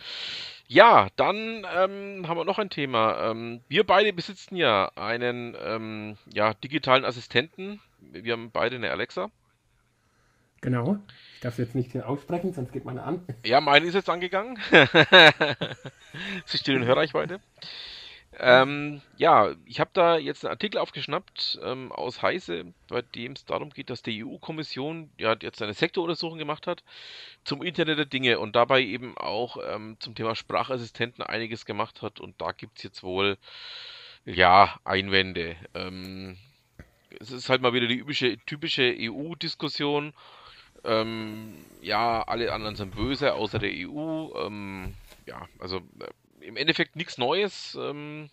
Ja, 0.67 1.09
dann 1.15 1.65
ähm, 1.75 2.27
haben 2.27 2.37
wir 2.37 2.45
noch 2.45 2.57
ein 2.57 2.69
Thema. 2.69 3.29
Ähm, 3.29 3.61
wir 3.67 3.85
beide 3.85 4.13
besitzen 4.13 4.55
ja 4.55 4.91
einen 4.95 5.55
ähm, 5.63 6.17
ja, 6.33 6.53
digitalen 6.55 7.05
Assistenten. 7.05 7.81
Wir 7.99 8.33
haben 8.33 8.51
beide 8.51 8.75
eine 8.75 8.91
Alexa. 8.91 9.29
Genau. 10.61 10.97
Ich 11.35 11.41
darf 11.41 11.59
jetzt 11.59 11.75
nicht 11.75 11.91
hier 11.91 12.09
aussprechen, 12.09 12.51
sonst 12.53 12.71
geht 12.71 12.85
meine 12.85 13.03
an. 13.03 13.21
Ja, 13.45 13.61
meine 13.61 13.85
ist 13.85 13.93
jetzt 13.93 14.09
angegangen. 14.09 14.57
Sie 16.45 16.57
steht 16.57 16.75
in 16.75 16.85
Hörreichweite. 16.85 17.39
Ähm, 18.39 19.01
ja, 19.17 19.53
ich 19.65 19.79
habe 19.79 19.91
da 19.93 20.17
jetzt 20.17 20.43
einen 20.43 20.51
Artikel 20.51 20.77
aufgeschnappt 20.77 21.59
ähm, 21.63 21.91
aus 21.91 22.21
Heise, 22.21 22.73
bei 22.89 23.01
dem 23.01 23.33
es 23.33 23.45
darum 23.45 23.69
geht, 23.69 23.89
dass 23.89 24.01
die 24.01 24.25
EU-Kommission 24.25 25.09
ja 25.17 25.35
jetzt 25.41 25.61
eine 25.61 25.73
Sektoruntersuchung 25.73 26.37
gemacht 26.37 26.67
hat 26.67 26.83
zum 27.43 27.63
Internet 27.63 27.97
der 27.97 28.05
Dinge 28.05 28.39
und 28.39 28.55
dabei 28.55 28.81
eben 28.81 29.17
auch 29.17 29.57
ähm, 29.65 29.97
zum 29.99 30.15
Thema 30.15 30.35
Sprachassistenten 30.35 31.23
einiges 31.23 31.65
gemacht 31.65 32.01
hat 32.01 32.19
und 32.19 32.39
da 32.41 32.51
gibt 32.51 32.77
es 32.77 32.83
jetzt 32.83 33.03
wohl 33.03 33.37
ja 34.25 34.79
Einwände. 34.83 35.55
Ähm, 35.73 36.37
es 37.19 37.31
ist 37.31 37.49
halt 37.49 37.61
mal 37.61 37.73
wieder 37.73 37.87
die 37.87 37.99
übliche, 37.99 38.37
typische 38.45 38.95
EU-Diskussion. 38.97 40.13
Ähm, 40.83 41.65
ja, 41.81 42.21
alle 42.23 42.53
anderen 42.53 42.75
sind 42.75 42.95
böse, 42.95 43.33
außer 43.33 43.59
der 43.59 43.71
EU. 43.71 44.29
Ähm, 44.45 44.93
ja, 45.25 45.47
also 45.59 45.77
äh, 45.99 46.07
im 46.45 46.57
Endeffekt 46.57 46.95
nichts 46.95 47.17
Neues. 47.17 47.77
Ähm, 47.79 48.29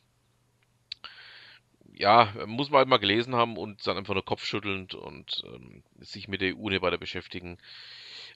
ja, 1.94 2.32
muss 2.46 2.70
man 2.70 2.78
halt 2.78 2.88
mal 2.88 2.96
gelesen 2.98 3.34
haben 3.34 3.56
und 3.56 3.86
dann 3.86 3.96
einfach 3.98 4.14
nur 4.14 4.24
kopfschüttelnd 4.24 4.94
und 4.94 5.42
ähm, 5.46 5.82
sich 6.00 6.26
mit 6.28 6.40
der 6.40 6.56
EU 6.56 6.68
nicht 6.70 6.82
weiter 6.82 6.98
beschäftigen. 6.98 7.58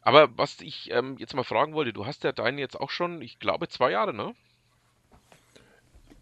Aber 0.03 0.29
was 0.37 0.61
ich 0.61 0.91
ähm, 0.93 1.17
jetzt 1.19 1.35
mal 1.35 1.43
fragen 1.43 1.73
wollte, 1.75 1.93
du 1.93 2.07
hast 2.07 2.23
ja 2.25 2.33
deinen 2.33 2.59
jetzt 2.59 2.79
auch 2.79 2.91
schon, 2.91 3.23
ich 3.23 3.39
glaube, 3.39 3.69
zwei 3.69 3.91
Jahre, 3.93 4.13
ne? 4.15 4.35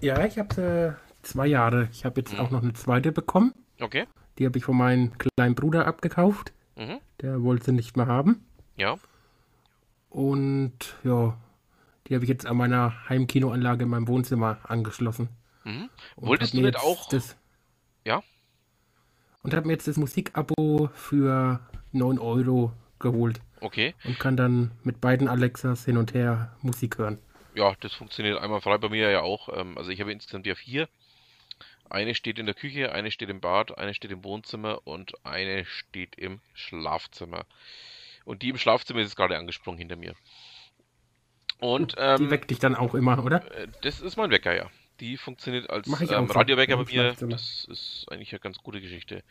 Ja, 0.01 0.25
ich 0.25 0.39
habe 0.39 0.99
äh, 1.03 1.25
zwei 1.25 1.47
Jahre. 1.47 1.89
Ich 1.93 2.05
habe 2.05 2.21
jetzt 2.21 2.33
Mhm. 2.35 2.41
auch 2.41 2.51
noch 2.51 2.63
eine 2.63 2.73
zweite 2.73 3.13
bekommen. 3.13 3.53
Okay. 3.81 4.07
Die 4.39 4.47
habe 4.47 4.59
ich 4.59 4.65
von 4.65 4.77
meinem 4.77 5.13
kleinen 5.19 5.55
Bruder 5.55 5.87
abgekauft. 5.87 6.53
Mhm. 6.77 6.99
Der 7.21 7.43
wollte 7.43 7.67
sie 7.67 7.73
nicht 7.73 7.97
mehr 7.97 8.07
haben. 8.07 8.45
Ja. 8.77 8.97
Und 10.11 10.97
ja, 11.03 11.37
die 12.07 12.15
habe 12.15 12.25
ich 12.25 12.29
jetzt 12.29 12.47
an 12.47 12.57
meiner 12.57 13.09
Heimkinoanlage 13.09 13.85
in 13.85 13.91
meinem 13.91 14.09
Wohnzimmer 14.09 14.59
angeschlossen. 14.65 15.29
Mhm. 15.65 15.89
Wolltest 16.17 16.53
du 16.53 16.59
nicht 16.59 16.67
jetzt 16.67 16.83
auch. 16.83 17.09
Das, 17.09 17.37
Ja? 18.05 18.23
und 19.43 19.55
habe 19.55 19.67
mir 19.67 19.73
jetzt 19.75 19.89
das 19.89 19.97
Musikabo 19.97 20.91
für 20.95 21.61
9 21.93 22.19
Euro 22.19 22.73
geholt 22.99 23.41
Okay. 23.61 23.95
und 24.05 24.19
kann 24.19 24.37
dann 24.37 24.71
mit 24.83 25.01
beiden 25.01 25.29
Alexas 25.29 25.85
hin 25.85 25.97
und 25.97 26.15
her 26.15 26.55
Musik 26.63 26.99
hören. 26.99 27.19
Ja, 27.55 27.75
das 27.81 27.95
funktioniert 27.95 28.39
einmal 28.41 28.61
frei 28.61 28.79
bei 28.79 28.89
mir 28.89 29.11
ja 29.11 29.21
auch. 29.21 29.49
Ähm, 29.57 29.79
also 29.79 29.91
ich 29.91 30.01
habe 30.01 30.13
insgesamt 30.13 30.47
ja 30.47 30.55
vier. 30.55 30.89
Eine 31.89 32.15
steht 32.15 32.39
in 32.39 32.47
der 32.47 32.55
Küche, 32.55 32.93
eine 32.93 33.11
steht 33.11 33.29
im 33.31 33.41
Bad, 33.41 33.79
eine 33.79 33.95
steht 33.95 34.11
im 34.11 34.25
Wohnzimmer 34.25 34.81
und 34.87 35.13
eine 35.25 35.65
steht 35.67 36.17
im 36.17 36.41
Schlafzimmer. 36.55 37.45
Und 38.25 38.43
die 38.43 38.49
im 38.49 38.59
Schlafzimmer 38.59 39.01
ist 39.01 39.09
jetzt 39.09 39.17
gerade 39.17 39.37
angesprungen 39.39 39.79
hinter 39.79 39.97
mir. 39.97 40.15
Und 41.65 41.93
Die 41.93 41.99
ähm, 42.03 42.31
weckt 42.31 42.51
dich 42.51 42.59
dann 42.59 42.75
auch 42.75 42.95
immer, 42.95 43.25
oder? 43.25 43.43
äh, 43.53 43.69
das 43.81 44.03
ist 44.03 44.19
mein 44.19 44.31
Wecker, 44.31 44.55
ja. 44.55 44.71
Die 45.01 45.17
funktioniert 45.17 45.71
als 45.71 45.89
ähm, 45.89 46.31
Radiowecker 46.31 46.77
bei 46.77 46.85
mir. 46.85 47.15
Das 47.15 47.67
ist 47.71 48.07
eigentlich 48.11 48.33
eine 48.33 48.41
ganz 48.41 48.59
gute 48.59 48.83
Geschichte. 48.83 49.25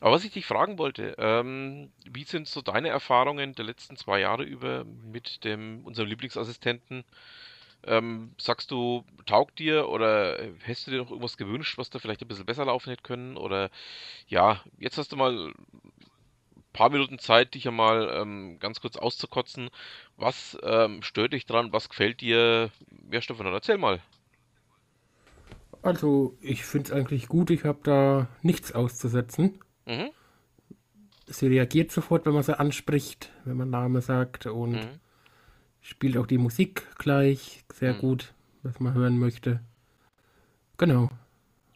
Aber 0.00 0.12
was 0.12 0.24
ich 0.24 0.30
dich 0.30 0.46
fragen 0.46 0.78
wollte, 0.78 1.16
ähm, 1.18 1.90
wie 2.08 2.22
sind 2.22 2.46
so 2.46 2.62
deine 2.62 2.90
Erfahrungen 2.90 3.56
der 3.56 3.64
letzten 3.64 3.96
zwei 3.96 4.20
Jahre 4.20 4.44
über 4.44 4.84
mit 4.84 5.42
dem 5.42 5.84
unserem 5.84 6.08
Lieblingsassistenten? 6.08 7.04
Ähm, 7.86 8.32
sagst 8.38 8.70
du, 8.70 9.04
taugt 9.26 9.58
dir 9.58 9.88
oder 9.88 10.38
hättest 10.62 10.86
du 10.86 10.92
dir 10.92 10.98
noch 10.98 11.10
irgendwas 11.10 11.36
gewünscht, 11.36 11.76
was 11.76 11.90
da 11.90 11.98
vielleicht 11.98 12.22
ein 12.22 12.28
bisschen 12.28 12.46
besser 12.46 12.64
laufen 12.64 12.88
hätte 12.90 13.02
können? 13.02 13.36
Oder 13.36 13.68
ja, 14.28 14.62
jetzt 14.78 14.96
hast 14.96 15.10
du 15.10 15.16
mal 15.16 15.52
paar 16.74 16.90
Minuten 16.90 17.18
Zeit, 17.18 17.54
dich 17.54 17.64
ja 17.64 17.70
mal 17.70 18.10
ähm, 18.14 18.58
ganz 18.58 18.80
kurz 18.82 18.96
auszukotzen. 18.96 19.70
Was 20.18 20.58
ähm, 20.62 21.02
stört 21.02 21.32
dich 21.32 21.46
dran? 21.46 21.72
Was 21.72 21.88
gefällt 21.88 22.20
dir? 22.20 22.70
Ja, 23.10 23.22
Stefan, 23.22 23.46
erzähl 23.46 23.78
mal. 23.78 24.02
Also, 25.82 26.36
ich 26.40 26.64
finde 26.64 26.88
es 26.88 26.92
eigentlich 26.92 27.28
gut. 27.28 27.50
Ich 27.50 27.64
habe 27.64 27.80
da 27.82 28.28
nichts 28.42 28.72
auszusetzen. 28.72 29.58
Mhm. 29.86 30.10
Sie 31.26 31.46
reagiert 31.46 31.90
sofort, 31.90 32.26
wenn 32.26 32.34
man 32.34 32.42
sie 32.42 32.58
anspricht, 32.58 33.30
wenn 33.44 33.56
man 33.56 33.70
Name 33.70 34.02
sagt 34.02 34.46
und 34.46 34.72
Mhm. 34.72 35.00
spielt 35.80 36.16
auch 36.18 36.26
die 36.26 36.38
Musik 36.38 36.86
gleich 36.98 37.64
sehr 37.72 37.94
Mhm. 37.94 37.98
gut, 37.98 38.34
was 38.62 38.80
man 38.80 38.94
hören 38.94 39.18
möchte. 39.18 39.60
Genau. 40.76 41.10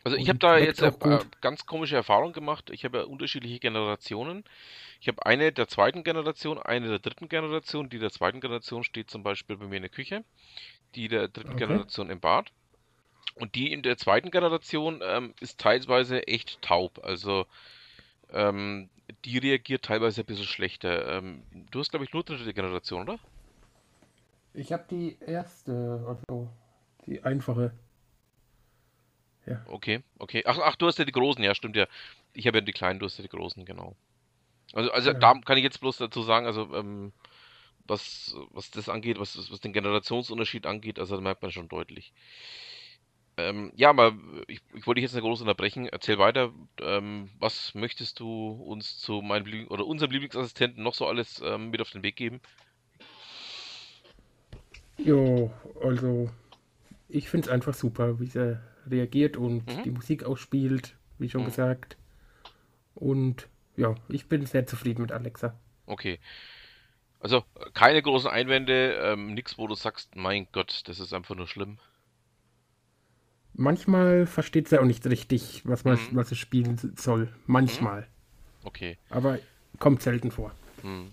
Also 0.08 0.16
ich 0.16 0.30
habe 0.30 0.38
da 0.38 0.56
jetzt 0.56 0.82
auch 0.82 0.98
äh, 1.02 1.22
ganz 1.42 1.66
komische 1.66 1.96
Erfahrungen 1.96 2.32
gemacht. 2.32 2.70
Ich 2.70 2.86
habe 2.86 2.98
ja 2.98 3.04
unterschiedliche 3.04 3.58
Generationen. 3.58 4.42
Ich 5.02 5.08
habe 5.08 5.26
eine 5.26 5.52
der 5.52 5.68
zweiten 5.68 6.02
Generation, 6.02 6.58
eine 6.58 6.88
der 6.88 6.98
dritten 6.98 7.28
Generation. 7.28 7.90
Die 7.90 7.98
der 7.98 8.10
zweiten 8.10 8.40
Generation 8.40 8.84
steht 8.84 9.10
zum 9.10 9.22
Beispiel 9.22 9.58
bei 9.58 9.66
mir 9.66 9.76
in 9.76 9.82
der 9.82 9.90
Küche, 9.90 10.24
die 10.94 11.08
der 11.08 11.28
dritten 11.28 11.56
Okay. 11.56 11.58
Generation 11.58 12.08
im 12.08 12.20
Bad. 12.20 12.50
Und 13.34 13.54
die 13.54 13.70
in 13.70 13.82
der 13.82 13.98
zweiten 13.98 14.30
Generation 14.30 15.02
ähm, 15.04 15.34
ist 15.40 15.60
teilweise 15.60 16.26
echt 16.26 16.62
taub. 16.62 17.04
Also 17.04 17.44
ähm, 18.32 18.88
die 19.26 19.36
reagiert 19.36 19.84
teilweise 19.84 20.22
ein 20.22 20.26
bisschen 20.26 20.46
schlechter. 20.46 21.18
Ähm, 21.18 21.42
du 21.70 21.80
hast, 21.80 21.90
glaube 21.90 22.06
ich, 22.06 22.14
nur 22.14 22.24
dritte 22.24 22.54
Generation, 22.54 23.02
oder? 23.02 23.18
Ich 24.54 24.72
habe 24.72 24.84
die 24.90 25.18
erste, 25.20 26.04
also 26.06 26.48
die 27.06 27.22
einfache. 27.22 27.72
Okay, 29.66 30.02
okay. 30.18 30.42
Ach, 30.46 30.58
ach, 30.62 30.76
du 30.76 30.86
hast 30.86 30.98
ja 30.98 31.04
die 31.04 31.12
großen, 31.12 31.42
ja, 31.42 31.54
stimmt 31.54 31.76
ja. 31.76 31.86
Ich 32.32 32.46
habe 32.46 32.58
ja 32.58 32.62
die 32.62 32.72
kleinen, 32.72 32.98
du 33.00 33.06
hast 33.06 33.18
ja 33.18 33.22
die 33.22 33.28
großen, 33.28 33.64
genau. 33.64 33.96
Also, 34.74 34.92
also 34.92 35.10
Ja. 35.12 35.18
da 35.18 35.34
kann 35.44 35.58
ich 35.58 35.64
jetzt 35.64 35.80
bloß 35.80 35.98
dazu 35.98 36.22
sagen, 36.22 36.46
also 36.46 36.74
ähm, 36.74 37.12
was, 37.86 38.36
was 38.50 38.70
das 38.70 38.88
angeht, 38.88 39.18
was, 39.20 39.50
was 39.50 39.60
den 39.60 39.72
Generationsunterschied 39.72 40.66
angeht, 40.66 40.98
also 40.98 41.16
da 41.16 41.22
merkt 41.22 41.42
man 41.42 41.52
schon 41.52 41.68
deutlich. 41.68 42.12
Ähm, 43.38 43.72
ja, 43.76 43.90
aber 43.90 44.14
ich, 44.48 44.60
ich 44.74 44.86
wollte 44.86 45.00
dich 45.00 45.04
jetzt 45.04 45.14
nicht 45.14 45.22
groß 45.22 45.40
unterbrechen. 45.42 45.86
Erzähl 45.86 46.18
weiter. 46.18 46.52
Ähm, 46.80 47.30
was 47.38 47.74
möchtest 47.74 48.18
du 48.20 48.50
uns 48.50 48.98
zu 48.98 49.22
meinem 49.22 49.46
Liebling 49.46 49.68
oder 49.68 49.86
unserem 49.86 50.10
Lieblingsassistenten 50.10 50.82
noch 50.82 50.94
so 50.94 51.06
alles 51.06 51.40
ähm, 51.44 51.70
mit 51.70 51.80
auf 51.80 51.90
den 51.90 52.02
Weg 52.02 52.16
geben? 52.16 52.40
Jo, 54.98 55.50
also 55.82 56.30
ich 57.08 57.30
finde 57.30 57.48
es 57.48 57.52
einfach 57.52 57.74
super, 57.74 58.20
wie 58.20 58.26
sie 58.26 58.60
reagiert 58.90 59.36
und 59.36 59.66
Mhm. 59.66 59.82
die 59.84 59.90
Musik 59.90 60.24
ausspielt, 60.24 60.96
wie 61.18 61.28
schon 61.28 61.42
Mhm. 61.42 61.46
gesagt. 61.46 61.96
Und 62.94 63.48
ja, 63.76 63.94
ich 64.08 64.28
bin 64.28 64.44
sehr 64.46 64.66
zufrieden 64.66 65.02
mit 65.02 65.12
Alexa. 65.12 65.54
Okay. 65.86 66.18
Also 67.20 67.44
keine 67.74 68.00
großen 68.02 68.30
Einwände, 68.30 68.94
ähm, 69.02 69.34
nichts, 69.34 69.58
wo 69.58 69.66
du 69.66 69.74
sagst, 69.74 70.14
mein 70.16 70.46
Gott, 70.52 70.82
das 70.86 71.00
ist 71.00 71.12
einfach 71.12 71.34
nur 71.34 71.48
schlimm. 71.48 71.78
Manchmal 73.54 74.26
versteht 74.26 74.68
sie 74.68 74.78
auch 74.78 74.84
nicht 74.84 75.04
richtig, 75.06 75.62
was, 75.64 75.84
man, 75.84 75.96
Mhm. 75.96 76.08
was 76.12 76.28
sie 76.28 76.36
spielen 76.36 76.78
soll. 76.96 77.32
Manchmal. 77.46 78.06
Okay. 78.62 78.98
Aber 79.10 79.38
kommt 79.78 80.02
selten 80.02 80.30
vor. 80.30 80.52
Hm. 80.82 81.12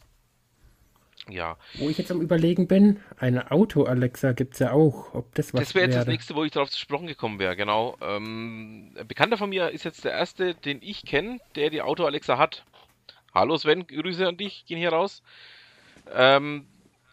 Ja, 1.30 1.58
Wo 1.76 1.90
ich 1.90 1.98
jetzt 1.98 2.12
am 2.12 2.22
Überlegen 2.22 2.68
bin, 2.68 3.00
eine 3.18 3.50
Auto-Alexa 3.50 4.34
gibt 4.34 4.54
es 4.54 4.60
ja 4.60 4.72
auch. 4.72 5.14
Ob 5.16 5.34
das 5.34 5.54
was 5.54 5.62
das 5.62 5.76
wäre 5.76 5.86
jetzt 5.86 5.96
das 5.96 6.08
nächste, 6.08 6.36
wo 6.36 6.44
ich 6.44 6.52
darauf 6.52 6.70
zu 6.70 6.78
sprechen 6.80 7.08
gekommen 7.08 7.40
wäre, 7.40 7.56
genau. 7.56 7.98
Ähm, 8.00 8.94
ein 8.96 9.08
Bekannter 9.08 9.38
von 9.38 9.50
mir 9.50 9.72
ist 9.72 9.86
jetzt 9.86 10.06
der 10.06 10.12
erste, 10.12 10.54
den 10.54 10.82
ich 10.84 11.04
kenne, 11.04 11.40
der 11.56 11.72
die 11.72 11.82
Auto 11.82 12.06
Alexa 12.06 12.38
hat. 12.38 12.64
Hallo 13.34 13.58
Sven, 13.58 13.88
Grüße 13.88 14.28
an 14.28 14.38
dich, 14.38 14.66
gehen 14.68 14.78
hier 14.78 14.92
raus. 14.92 15.24
Ähm, 16.14 16.68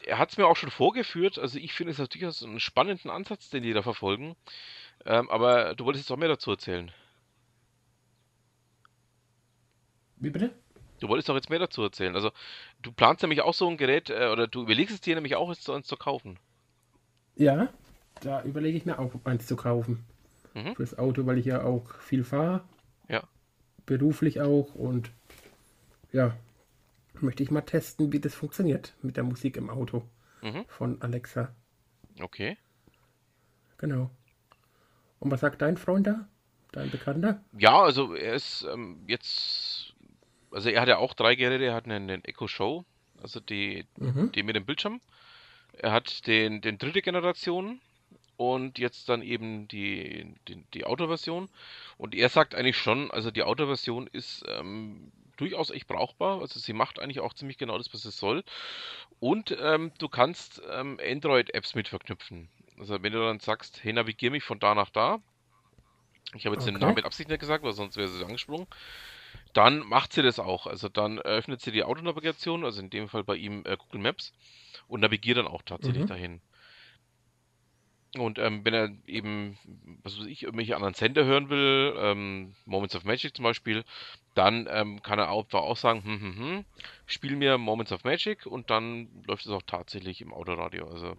er 0.04 0.18
hat 0.18 0.30
es 0.30 0.36
mir 0.36 0.46
auch 0.46 0.56
schon 0.56 0.70
vorgeführt, 0.70 1.38
also 1.38 1.58
ich 1.58 1.72
finde 1.72 1.92
es 1.92 1.98
natürlich 1.98 2.42
einen 2.42 2.60
spannenden 2.60 3.10
Ansatz, 3.10 3.48
den 3.48 3.62
die 3.62 3.72
da 3.72 3.82
verfolgen. 3.82 4.36
Ähm, 5.06 5.30
aber 5.30 5.74
du 5.74 5.86
wolltest 5.86 6.04
jetzt 6.04 6.12
auch 6.12 6.18
mehr 6.18 6.28
dazu 6.28 6.50
erzählen. 6.50 6.92
Wie 10.16 10.30
bitte? 10.30 10.61
Du 11.02 11.08
wolltest 11.08 11.28
doch 11.28 11.34
jetzt 11.34 11.50
mehr 11.50 11.58
dazu 11.58 11.82
erzählen. 11.82 12.14
Also, 12.14 12.30
du 12.80 12.92
planst 12.92 13.22
nämlich 13.22 13.40
auch 13.40 13.54
so 13.54 13.68
ein 13.68 13.76
Gerät, 13.76 14.08
äh, 14.08 14.28
oder 14.30 14.46
du 14.46 14.62
überlegst 14.62 14.94
es 14.94 15.00
dir 15.00 15.16
nämlich 15.16 15.34
auch, 15.34 15.50
es 15.50 15.60
zu 15.60 15.72
uns 15.72 15.88
zu 15.88 15.96
kaufen. 15.96 16.38
Ja, 17.34 17.70
da 18.20 18.44
überlege 18.44 18.78
ich 18.78 18.86
mir 18.86 19.00
auch 19.00 19.12
eins 19.24 19.48
zu 19.48 19.56
kaufen. 19.56 20.04
Mhm. 20.54 20.76
Fürs 20.76 20.96
Auto, 20.96 21.26
weil 21.26 21.38
ich 21.38 21.46
ja 21.46 21.64
auch 21.64 21.92
viel 21.96 22.22
fahre. 22.22 22.62
Ja. 23.08 23.24
Beruflich 23.84 24.40
auch 24.40 24.76
und 24.76 25.10
ja, 26.12 26.36
möchte 27.20 27.42
ich 27.42 27.50
mal 27.50 27.62
testen, 27.62 28.12
wie 28.12 28.20
das 28.20 28.36
funktioniert 28.36 28.94
mit 29.02 29.16
der 29.16 29.24
Musik 29.24 29.56
im 29.56 29.70
Auto 29.70 30.04
Mhm. 30.40 30.64
von 30.68 31.02
Alexa. 31.02 31.52
Okay. 32.20 32.56
Genau. 33.78 34.08
Und 35.18 35.32
was 35.32 35.40
sagt 35.40 35.62
dein 35.62 35.76
Freund 35.76 36.06
da? 36.06 36.28
Dein 36.70 36.90
Bekannter? 36.90 37.42
Ja, 37.58 37.82
also 37.82 38.14
er 38.14 38.34
ist 38.34 38.66
ähm, 38.72 39.02
jetzt, 39.08 39.81
also 40.52 40.68
er 40.70 40.80
hat 40.80 40.88
ja 40.88 40.98
auch 40.98 41.14
drei 41.14 41.34
Geräte, 41.34 41.64
er 41.64 41.74
hat 41.74 41.84
einen, 41.84 42.10
einen 42.10 42.24
Echo 42.24 42.46
Show, 42.48 42.84
also 43.22 43.40
die, 43.40 43.84
Mhm. 43.96 44.32
die 44.34 44.42
mit 44.42 44.56
dem 44.56 44.64
Bildschirm. 44.64 45.00
Er 45.72 45.92
hat 45.92 46.26
den, 46.26 46.60
den 46.60 46.78
dritte 46.78 47.02
Generation 47.02 47.80
und 48.36 48.78
jetzt 48.78 49.08
dann 49.08 49.22
eben 49.22 49.68
die, 49.68 50.34
die, 50.48 50.64
die 50.74 50.84
Auto-Version. 50.84 51.48
Und 51.96 52.14
er 52.14 52.28
sagt 52.28 52.54
eigentlich 52.54 52.76
schon, 52.76 53.10
also 53.10 53.30
die 53.30 53.42
Auto-Version 53.42 54.06
ist 54.08 54.44
ähm, 54.48 55.12
durchaus 55.36 55.70
echt 55.70 55.86
brauchbar. 55.86 56.40
Also 56.40 56.58
sie 56.60 56.72
macht 56.72 56.98
eigentlich 56.98 57.20
auch 57.20 57.34
ziemlich 57.34 57.58
genau 57.58 57.78
das, 57.78 57.92
was 57.94 58.04
es 58.04 58.18
soll. 58.18 58.44
Und 59.20 59.56
ähm, 59.60 59.92
du 59.98 60.08
kannst 60.08 60.60
ähm, 60.70 60.98
Android-Apps 61.02 61.74
mit 61.74 61.88
verknüpfen. 61.88 62.48
Also 62.78 63.02
wenn 63.02 63.12
du 63.12 63.20
dann 63.20 63.40
sagst, 63.40 63.82
hey, 63.84 63.92
navigier 63.92 64.30
mich 64.30 64.42
von 64.44 64.58
da 64.58 64.74
nach 64.74 64.90
da. 64.90 65.20
Ich 66.34 66.46
habe 66.46 66.56
jetzt 66.56 66.66
den 66.66 66.74
Namen 66.74 66.88
Okay. 66.88 66.94
mit 66.96 67.04
Absicht 67.04 67.28
nicht 67.28 67.40
gesagt, 67.40 67.62
weil 67.64 67.72
sonst 67.72 67.96
wäre 67.96 68.08
sie 68.08 68.24
angesprungen. 68.24 68.66
Dann 69.54 69.80
macht 69.80 70.12
sie 70.12 70.22
das 70.22 70.38
auch. 70.38 70.66
Also 70.66 70.88
dann 70.88 71.18
öffnet 71.18 71.60
sie 71.60 71.72
die 71.72 71.84
Autonavigation, 71.84 72.64
also 72.64 72.80
in 72.80 72.90
dem 72.90 73.08
Fall 73.08 73.24
bei 73.24 73.36
ihm 73.36 73.64
äh, 73.66 73.76
Google 73.76 74.00
Maps 74.00 74.32
und 74.88 75.00
navigiert 75.00 75.38
dann 75.38 75.48
auch 75.48 75.62
tatsächlich 75.62 76.04
Mhm. 76.04 76.06
dahin. 76.06 76.42
Und 78.18 78.38
ähm, 78.38 78.62
wenn 78.64 78.74
er 78.74 78.90
eben, 79.06 79.56
was 80.02 80.18
weiß 80.18 80.26
ich, 80.26 80.42
irgendwelche 80.42 80.76
anderen 80.76 80.92
Sender 80.92 81.24
hören 81.24 81.48
will, 81.48 81.94
ähm, 81.96 82.54
Moments 82.66 82.94
of 82.94 83.04
Magic 83.04 83.34
zum 83.34 83.44
Beispiel, 83.44 83.84
dann 84.34 84.68
ähm, 84.70 85.00
kann 85.02 85.18
er 85.18 85.30
auch, 85.30 85.50
auch 85.54 85.78
sagen, 85.78 86.04
hm, 86.04 86.20
hm, 86.20 86.36
hm, 86.38 86.64
spiel 87.06 87.36
mir 87.36 87.56
Moments 87.56 87.90
of 87.90 88.04
Magic 88.04 88.44
und 88.44 88.68
dann 88.68 89.08
läuft 89.26 89.46
es 89.46 89.52
auch 89.52 89.62
tatsächlich 89.66 90.20
im 90.20 90.34
Autoradio. 90.34 90.88
Also 90.88 91.16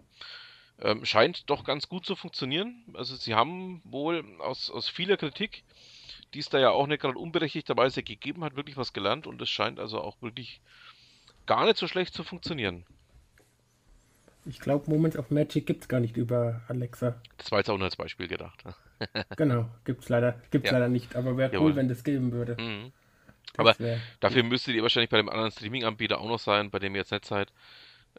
ähm, 0.80 1.04
scheint 1.04 1.50
doch 1.50 1.64
ganz 1.64 1.88
gut 1.88 2.06
zu 2.06 2.16
funktionieren. 2.16 2.84
Also 2.94 3.16
sie 3.16 3.34
haben 3.34 3.82
wohl 3.84 4.24
aus, 4.40 4.70
aus 4.70 4.88
vieler 4.88 5.16
Kritik, 5.16 5.64
die 6.34 6.40
es 6.40 6.48
da 6.50 6.58
ja 6.58 6.70
auch 6.70 6.86
nicht 6.86 7.00
gerade 7.02 7.18
unberechtigterweise 7.18 8.02
gegeben 8.02 8.44
hat, 8.44 8.56
wirklich 8.56 8.76
was 8.76 8.92
gelernt 8.92 9.26
und 9.26 9.40
es 9.42 9.50
scheint 9.50 9.80
also 9.80 10.00
auch 10.00 10.20
wirklich 10.22 10.60
gar 11.46 11.64
nicht 11.66 11.78
so 11.78 11.88
schlecht 11.88 12.14
zu 12.14 12.24
funktionieren. 12.24 12.86
Ich 14.46 14.58
glaube, 14.60 14.90
Moments 14.90 15.16
of 15.18 15.30
Magic 15.30 15.66
gibt's 15.66 15.88
gar 15.88 16.00
nicht 16.00 16.16
über 16.16 16.62
Alexa. 16.68 17.20
Das 17.38 17.50
war 17.50 17.58
jetzt 17.58 17.70
auch 17.70 17.76
nur 17.78 17.86
als 17.86 17.96
Beispiel 17.96 18.28
gedacht. 18.28 18.62
Genau, 19.36 19.68
gibt's 19.84 20.08
leider, 20.08 20.40
gibt's 20.50 20.70
Ja, 20.70 20.72
leider 20.72 20.88
nicht. 20.88 21.16
Aber 21.16 21.36
wäre 21.36 21.52
cool, 21.60 21.74
wenn 21.76 21.88
das 21.88 22.04
geben 22.04 22.32
würde. 22.32 22.56
Mhm. 22.56 22.92
Aber 23.56 23.74
Das 23.74 23.80
wäre 23.80 24.02
dafür 24.20 24.42
gut. 24.42 24.44
müsstet 24.44 24.74
ihr 24.76 24.82
wahrscheinlich 24.82 25.10
bei 25.10 25.18
dem 25.18 25.28
anderen 25.28 25.50
Streaming-Anbieter 25.52 26.20
auch 26.20 26.28
noch 26.28 26.38
sein, 26.40 26.70
bei 26.70 26.78
dem 26.78 26.94
ihr 26.94 27.00
jetzt 27.02 27.12
nicht 27.12 27.24
seid. 27.26 27.52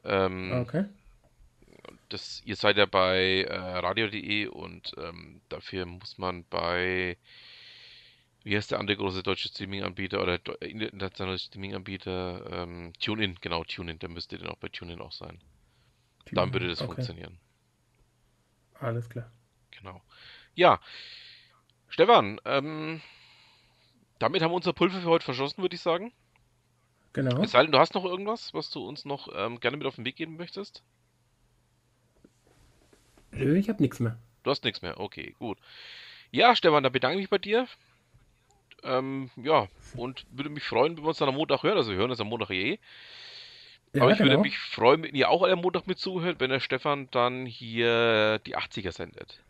Ähm, 0.03 0.51
Okay. 0.51 0.85
das, 2.09 2.41
ihr 2.45 2.55
seid 2.55 2.77
ja 2.77 2.85
bei 2.85 3.43
äh, 3.43 3.55
radio.de 3.55 4.47
und 4.47 4.93
ähm, 4.97 5.41
dafür 5.49 5.85
muss 5.85 6.17
man 6.17 6.45
bei, 6.49 7.17
wie 8.45 8.55
heißt 8.57 8.71
der 8.71 8.79
andere 8.79 8.97
große 8.97 9.23
deutsche 9.23 9.49
Streaming-Anbieter 9.49 10.23
oder 10.23 10.39
äh, 10.61 10.67
internationale 10.71 11.37
Streaming-Anbieter? 11.39 12.47
Ähm, 12.63 12.93
TuneIn, 13.01 13.37
genau, 13.41 13.65
TuneIn, 13.65 13.99
da 13.99 14.07
müsst 14.07 14.31
ihr 14.31 14.39
dann 14.39 14.49
auch 14.49 14.57
bei 14.57 14.69
TuneIn 14.69 15.01
auch 15.01 15.11
sein. 15.11 15.41
Dann 16.33 16.53
würde 16.53 16.67
das 16.69 16.81
Okay, 16.81 16.83
funktionieren. 16.83 17.39
alles 18.79 19.09
klar. 19.09 19.31
Genau. 19.71 20.01
Ja, 20.55 20.79
Stefan, 21.89 22.39
ähm, 22.45 23.01
damit 24.19 24.41
haben 24.41 24.51
wir 24.51 24.55
unser 24.55 24.73
Pulver 24.73 24.99
für 24.99 25.07
heute 25.07 25.23
verschossen, 25.23 25.61
würde 25.61 25.75
ich 25.75 25.81
sagen. 25.81 26.11
Es 27.39 27.51
Genau. 27.51 27.51
sei 27.51 27.61
denn, 27.63 27.71
du 27.71 27.79
hast 27.79 27.93
noch 27.95 28.03
irgendwas, 28.03 28.53
was 28.53 28.69
du 28.71 28.85
uns 28.85 29.05
noch 29.05 29.29
ähm, 29.33 29.61
gerne 29.61 29.77
mit 29.77 29.87
auf 29.87 29.95
den 29.95 30.03
Weg 30.03 30.17
geben 30.17 30.35
möchtest? 30.35 30.83
Nö, 33.31 33.55
ich 33.57 33.69
habe 33.69 33.81
nichts 33.83 33.99
mehr. 33.99 34.17
Du 34.43 34.51
hast 34.51 34.63
nichts 34.63 34.81
mehr. 34.81 34.97
Okay, 34.99 35.35
gut. 35.39 35.59
Ja, 36.31 36.55
Stefan, 36.55 36.83
dann 36.83 36.93
bedanke 36.93 37.17
ich 37.17 37.23
mich 37.23 37.29
bei 37.29 37.37
dir. 37.39 37.67
Ähm, 38.85 39.31
ja, 39.37 39.67
und 39.95 40.25
würde 40.31 40.49
mich 40.49 40.63
freuen, 40.63 40.95
wenn 40.97 41.03
wir 41.03 41.09
uns 41.09 41.17
dann 41.17 41.29
am 41.29 41.35
Montag 41.35 41.63
hören. 41.63 41.77
Also 41.77 41.91
wir 41.91 41.97
hören 41.97 42.11
uns 42.11 42.19
am 42.21 42.27
Montag 42.27 42.49
eh. 42.51 42.79
Aber 43.97 44.09
Ja, 44.09 44.11
ich 44.11 44.19
würde 44.19 44.37
genau. 44.37 44.43
mich 44.43 44.57
freuen, 44.59 45.03
wenn 45.03 45.15
ihr 45.15 45.29
auch 45.29 45.41
am 45.43 45.59
Montag 45.61 45.87
mit 45.87 45.97
zuhört, 45.99 46.39
wenn 46.39 46.49
der 46.51 46.59
Stefan 46.59 47.09
dann 47.11 47.45
hier 47.45 48.39
die 48.45 48.55
80er 48.57 48.91
sendet. 48.91 49.43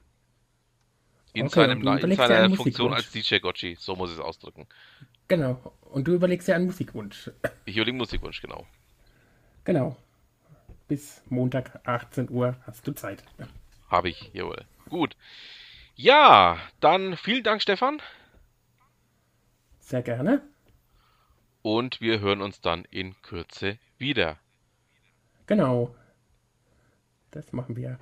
In 1.34 1.48
Okay, 1.48 1.50
seinem, 1.50 1.86
in 1.86 2.14
seiner 2.14 2.50
Funktion 2.50 2.94
als 2.94 3.12
DJ 3.12 3.38
Gotchi. 3.40 3.76
So 3.80 3.96
muss 3.96 4.10
ich 4.12 4.18
es 4.18 4.24
ausdrücken. 4.24 4.68
Genau. 5.28 5.74
Und 5.82 6.08
du 6.08 6.14
überlegst 6.14 6.48
dir 6.48 6.56
einen 6.56 6.66
Musikwunsch. 6.66 7.30
Ich 7.66 7.76
überlege 7.78 7.98
Musikwunsch, 7.98 8.42
genau. 8.42 8.66
Genau. 9.66 9.98
Bis 10.88 11.22
Montag 11.30 11.82
18 11.86 12.30
Uhr 12.30 12.56
hast 12.66 12.88
du 12.88 12.94
Zeit. 12.94 13.24
Ja. 13.40 13.48
Habe 13.90 14.10
ich, 14.10 14.30
jawohl. 14.34 14.66
Gut. 14.90 15.18
Ja, 15.96 16.60
dann 16.82 17.18
vielen 17.18 17.44
Dank, 17.44 17.62
Stefan. 17.62 18.02
Sehr 19.86 20.02
gerne. 20.02 20.42
Und 21.62 22.02
wir 22.02 22.20
hören 22.20 22.42
uns 22.42 22.60
dann 22.60 22.86
in 22.86 23.16
Kürze 23.22 23.78
wieder. 24.00 24.40
Genau. 25.46 25.94
Das 27.30 27.54
machen 27.54 27.76
wir. 27.76 28.00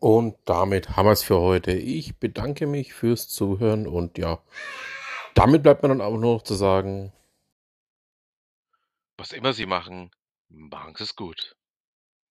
Und 0.00 0.36
damit 0.44 0.96
haben 0.96 1.06
wir 1.06 1.12
es 1.12 1.22
für 1.22 1.38
heute. 1.38 1.70
Ich 1.70 2.18
bedanke 2.18 2.66
mich 2.66 2.92
fürs 2.92 3.28
Zuhören 3.28 3.86
und 3.86 4.18
ja, 4.18 4.42
damit 5.34 5.62
bleibt 5.62 5.84
mir 5.84 5.90
dann 5.90 6.00
auch 6.00 6.18
nur 6.18 6.34
noch 6.34 6.42
zu 6.42 6.54
sagen, 6.54 7.12
Was 9.18 9.30
immer 9.30 9.52
Sie 9.52 9.66
machen, 9.66 10.10
machen 10.48 10.96
Sie 10.96 11.04
es 11.04 11.14
gut. 11.14 11.56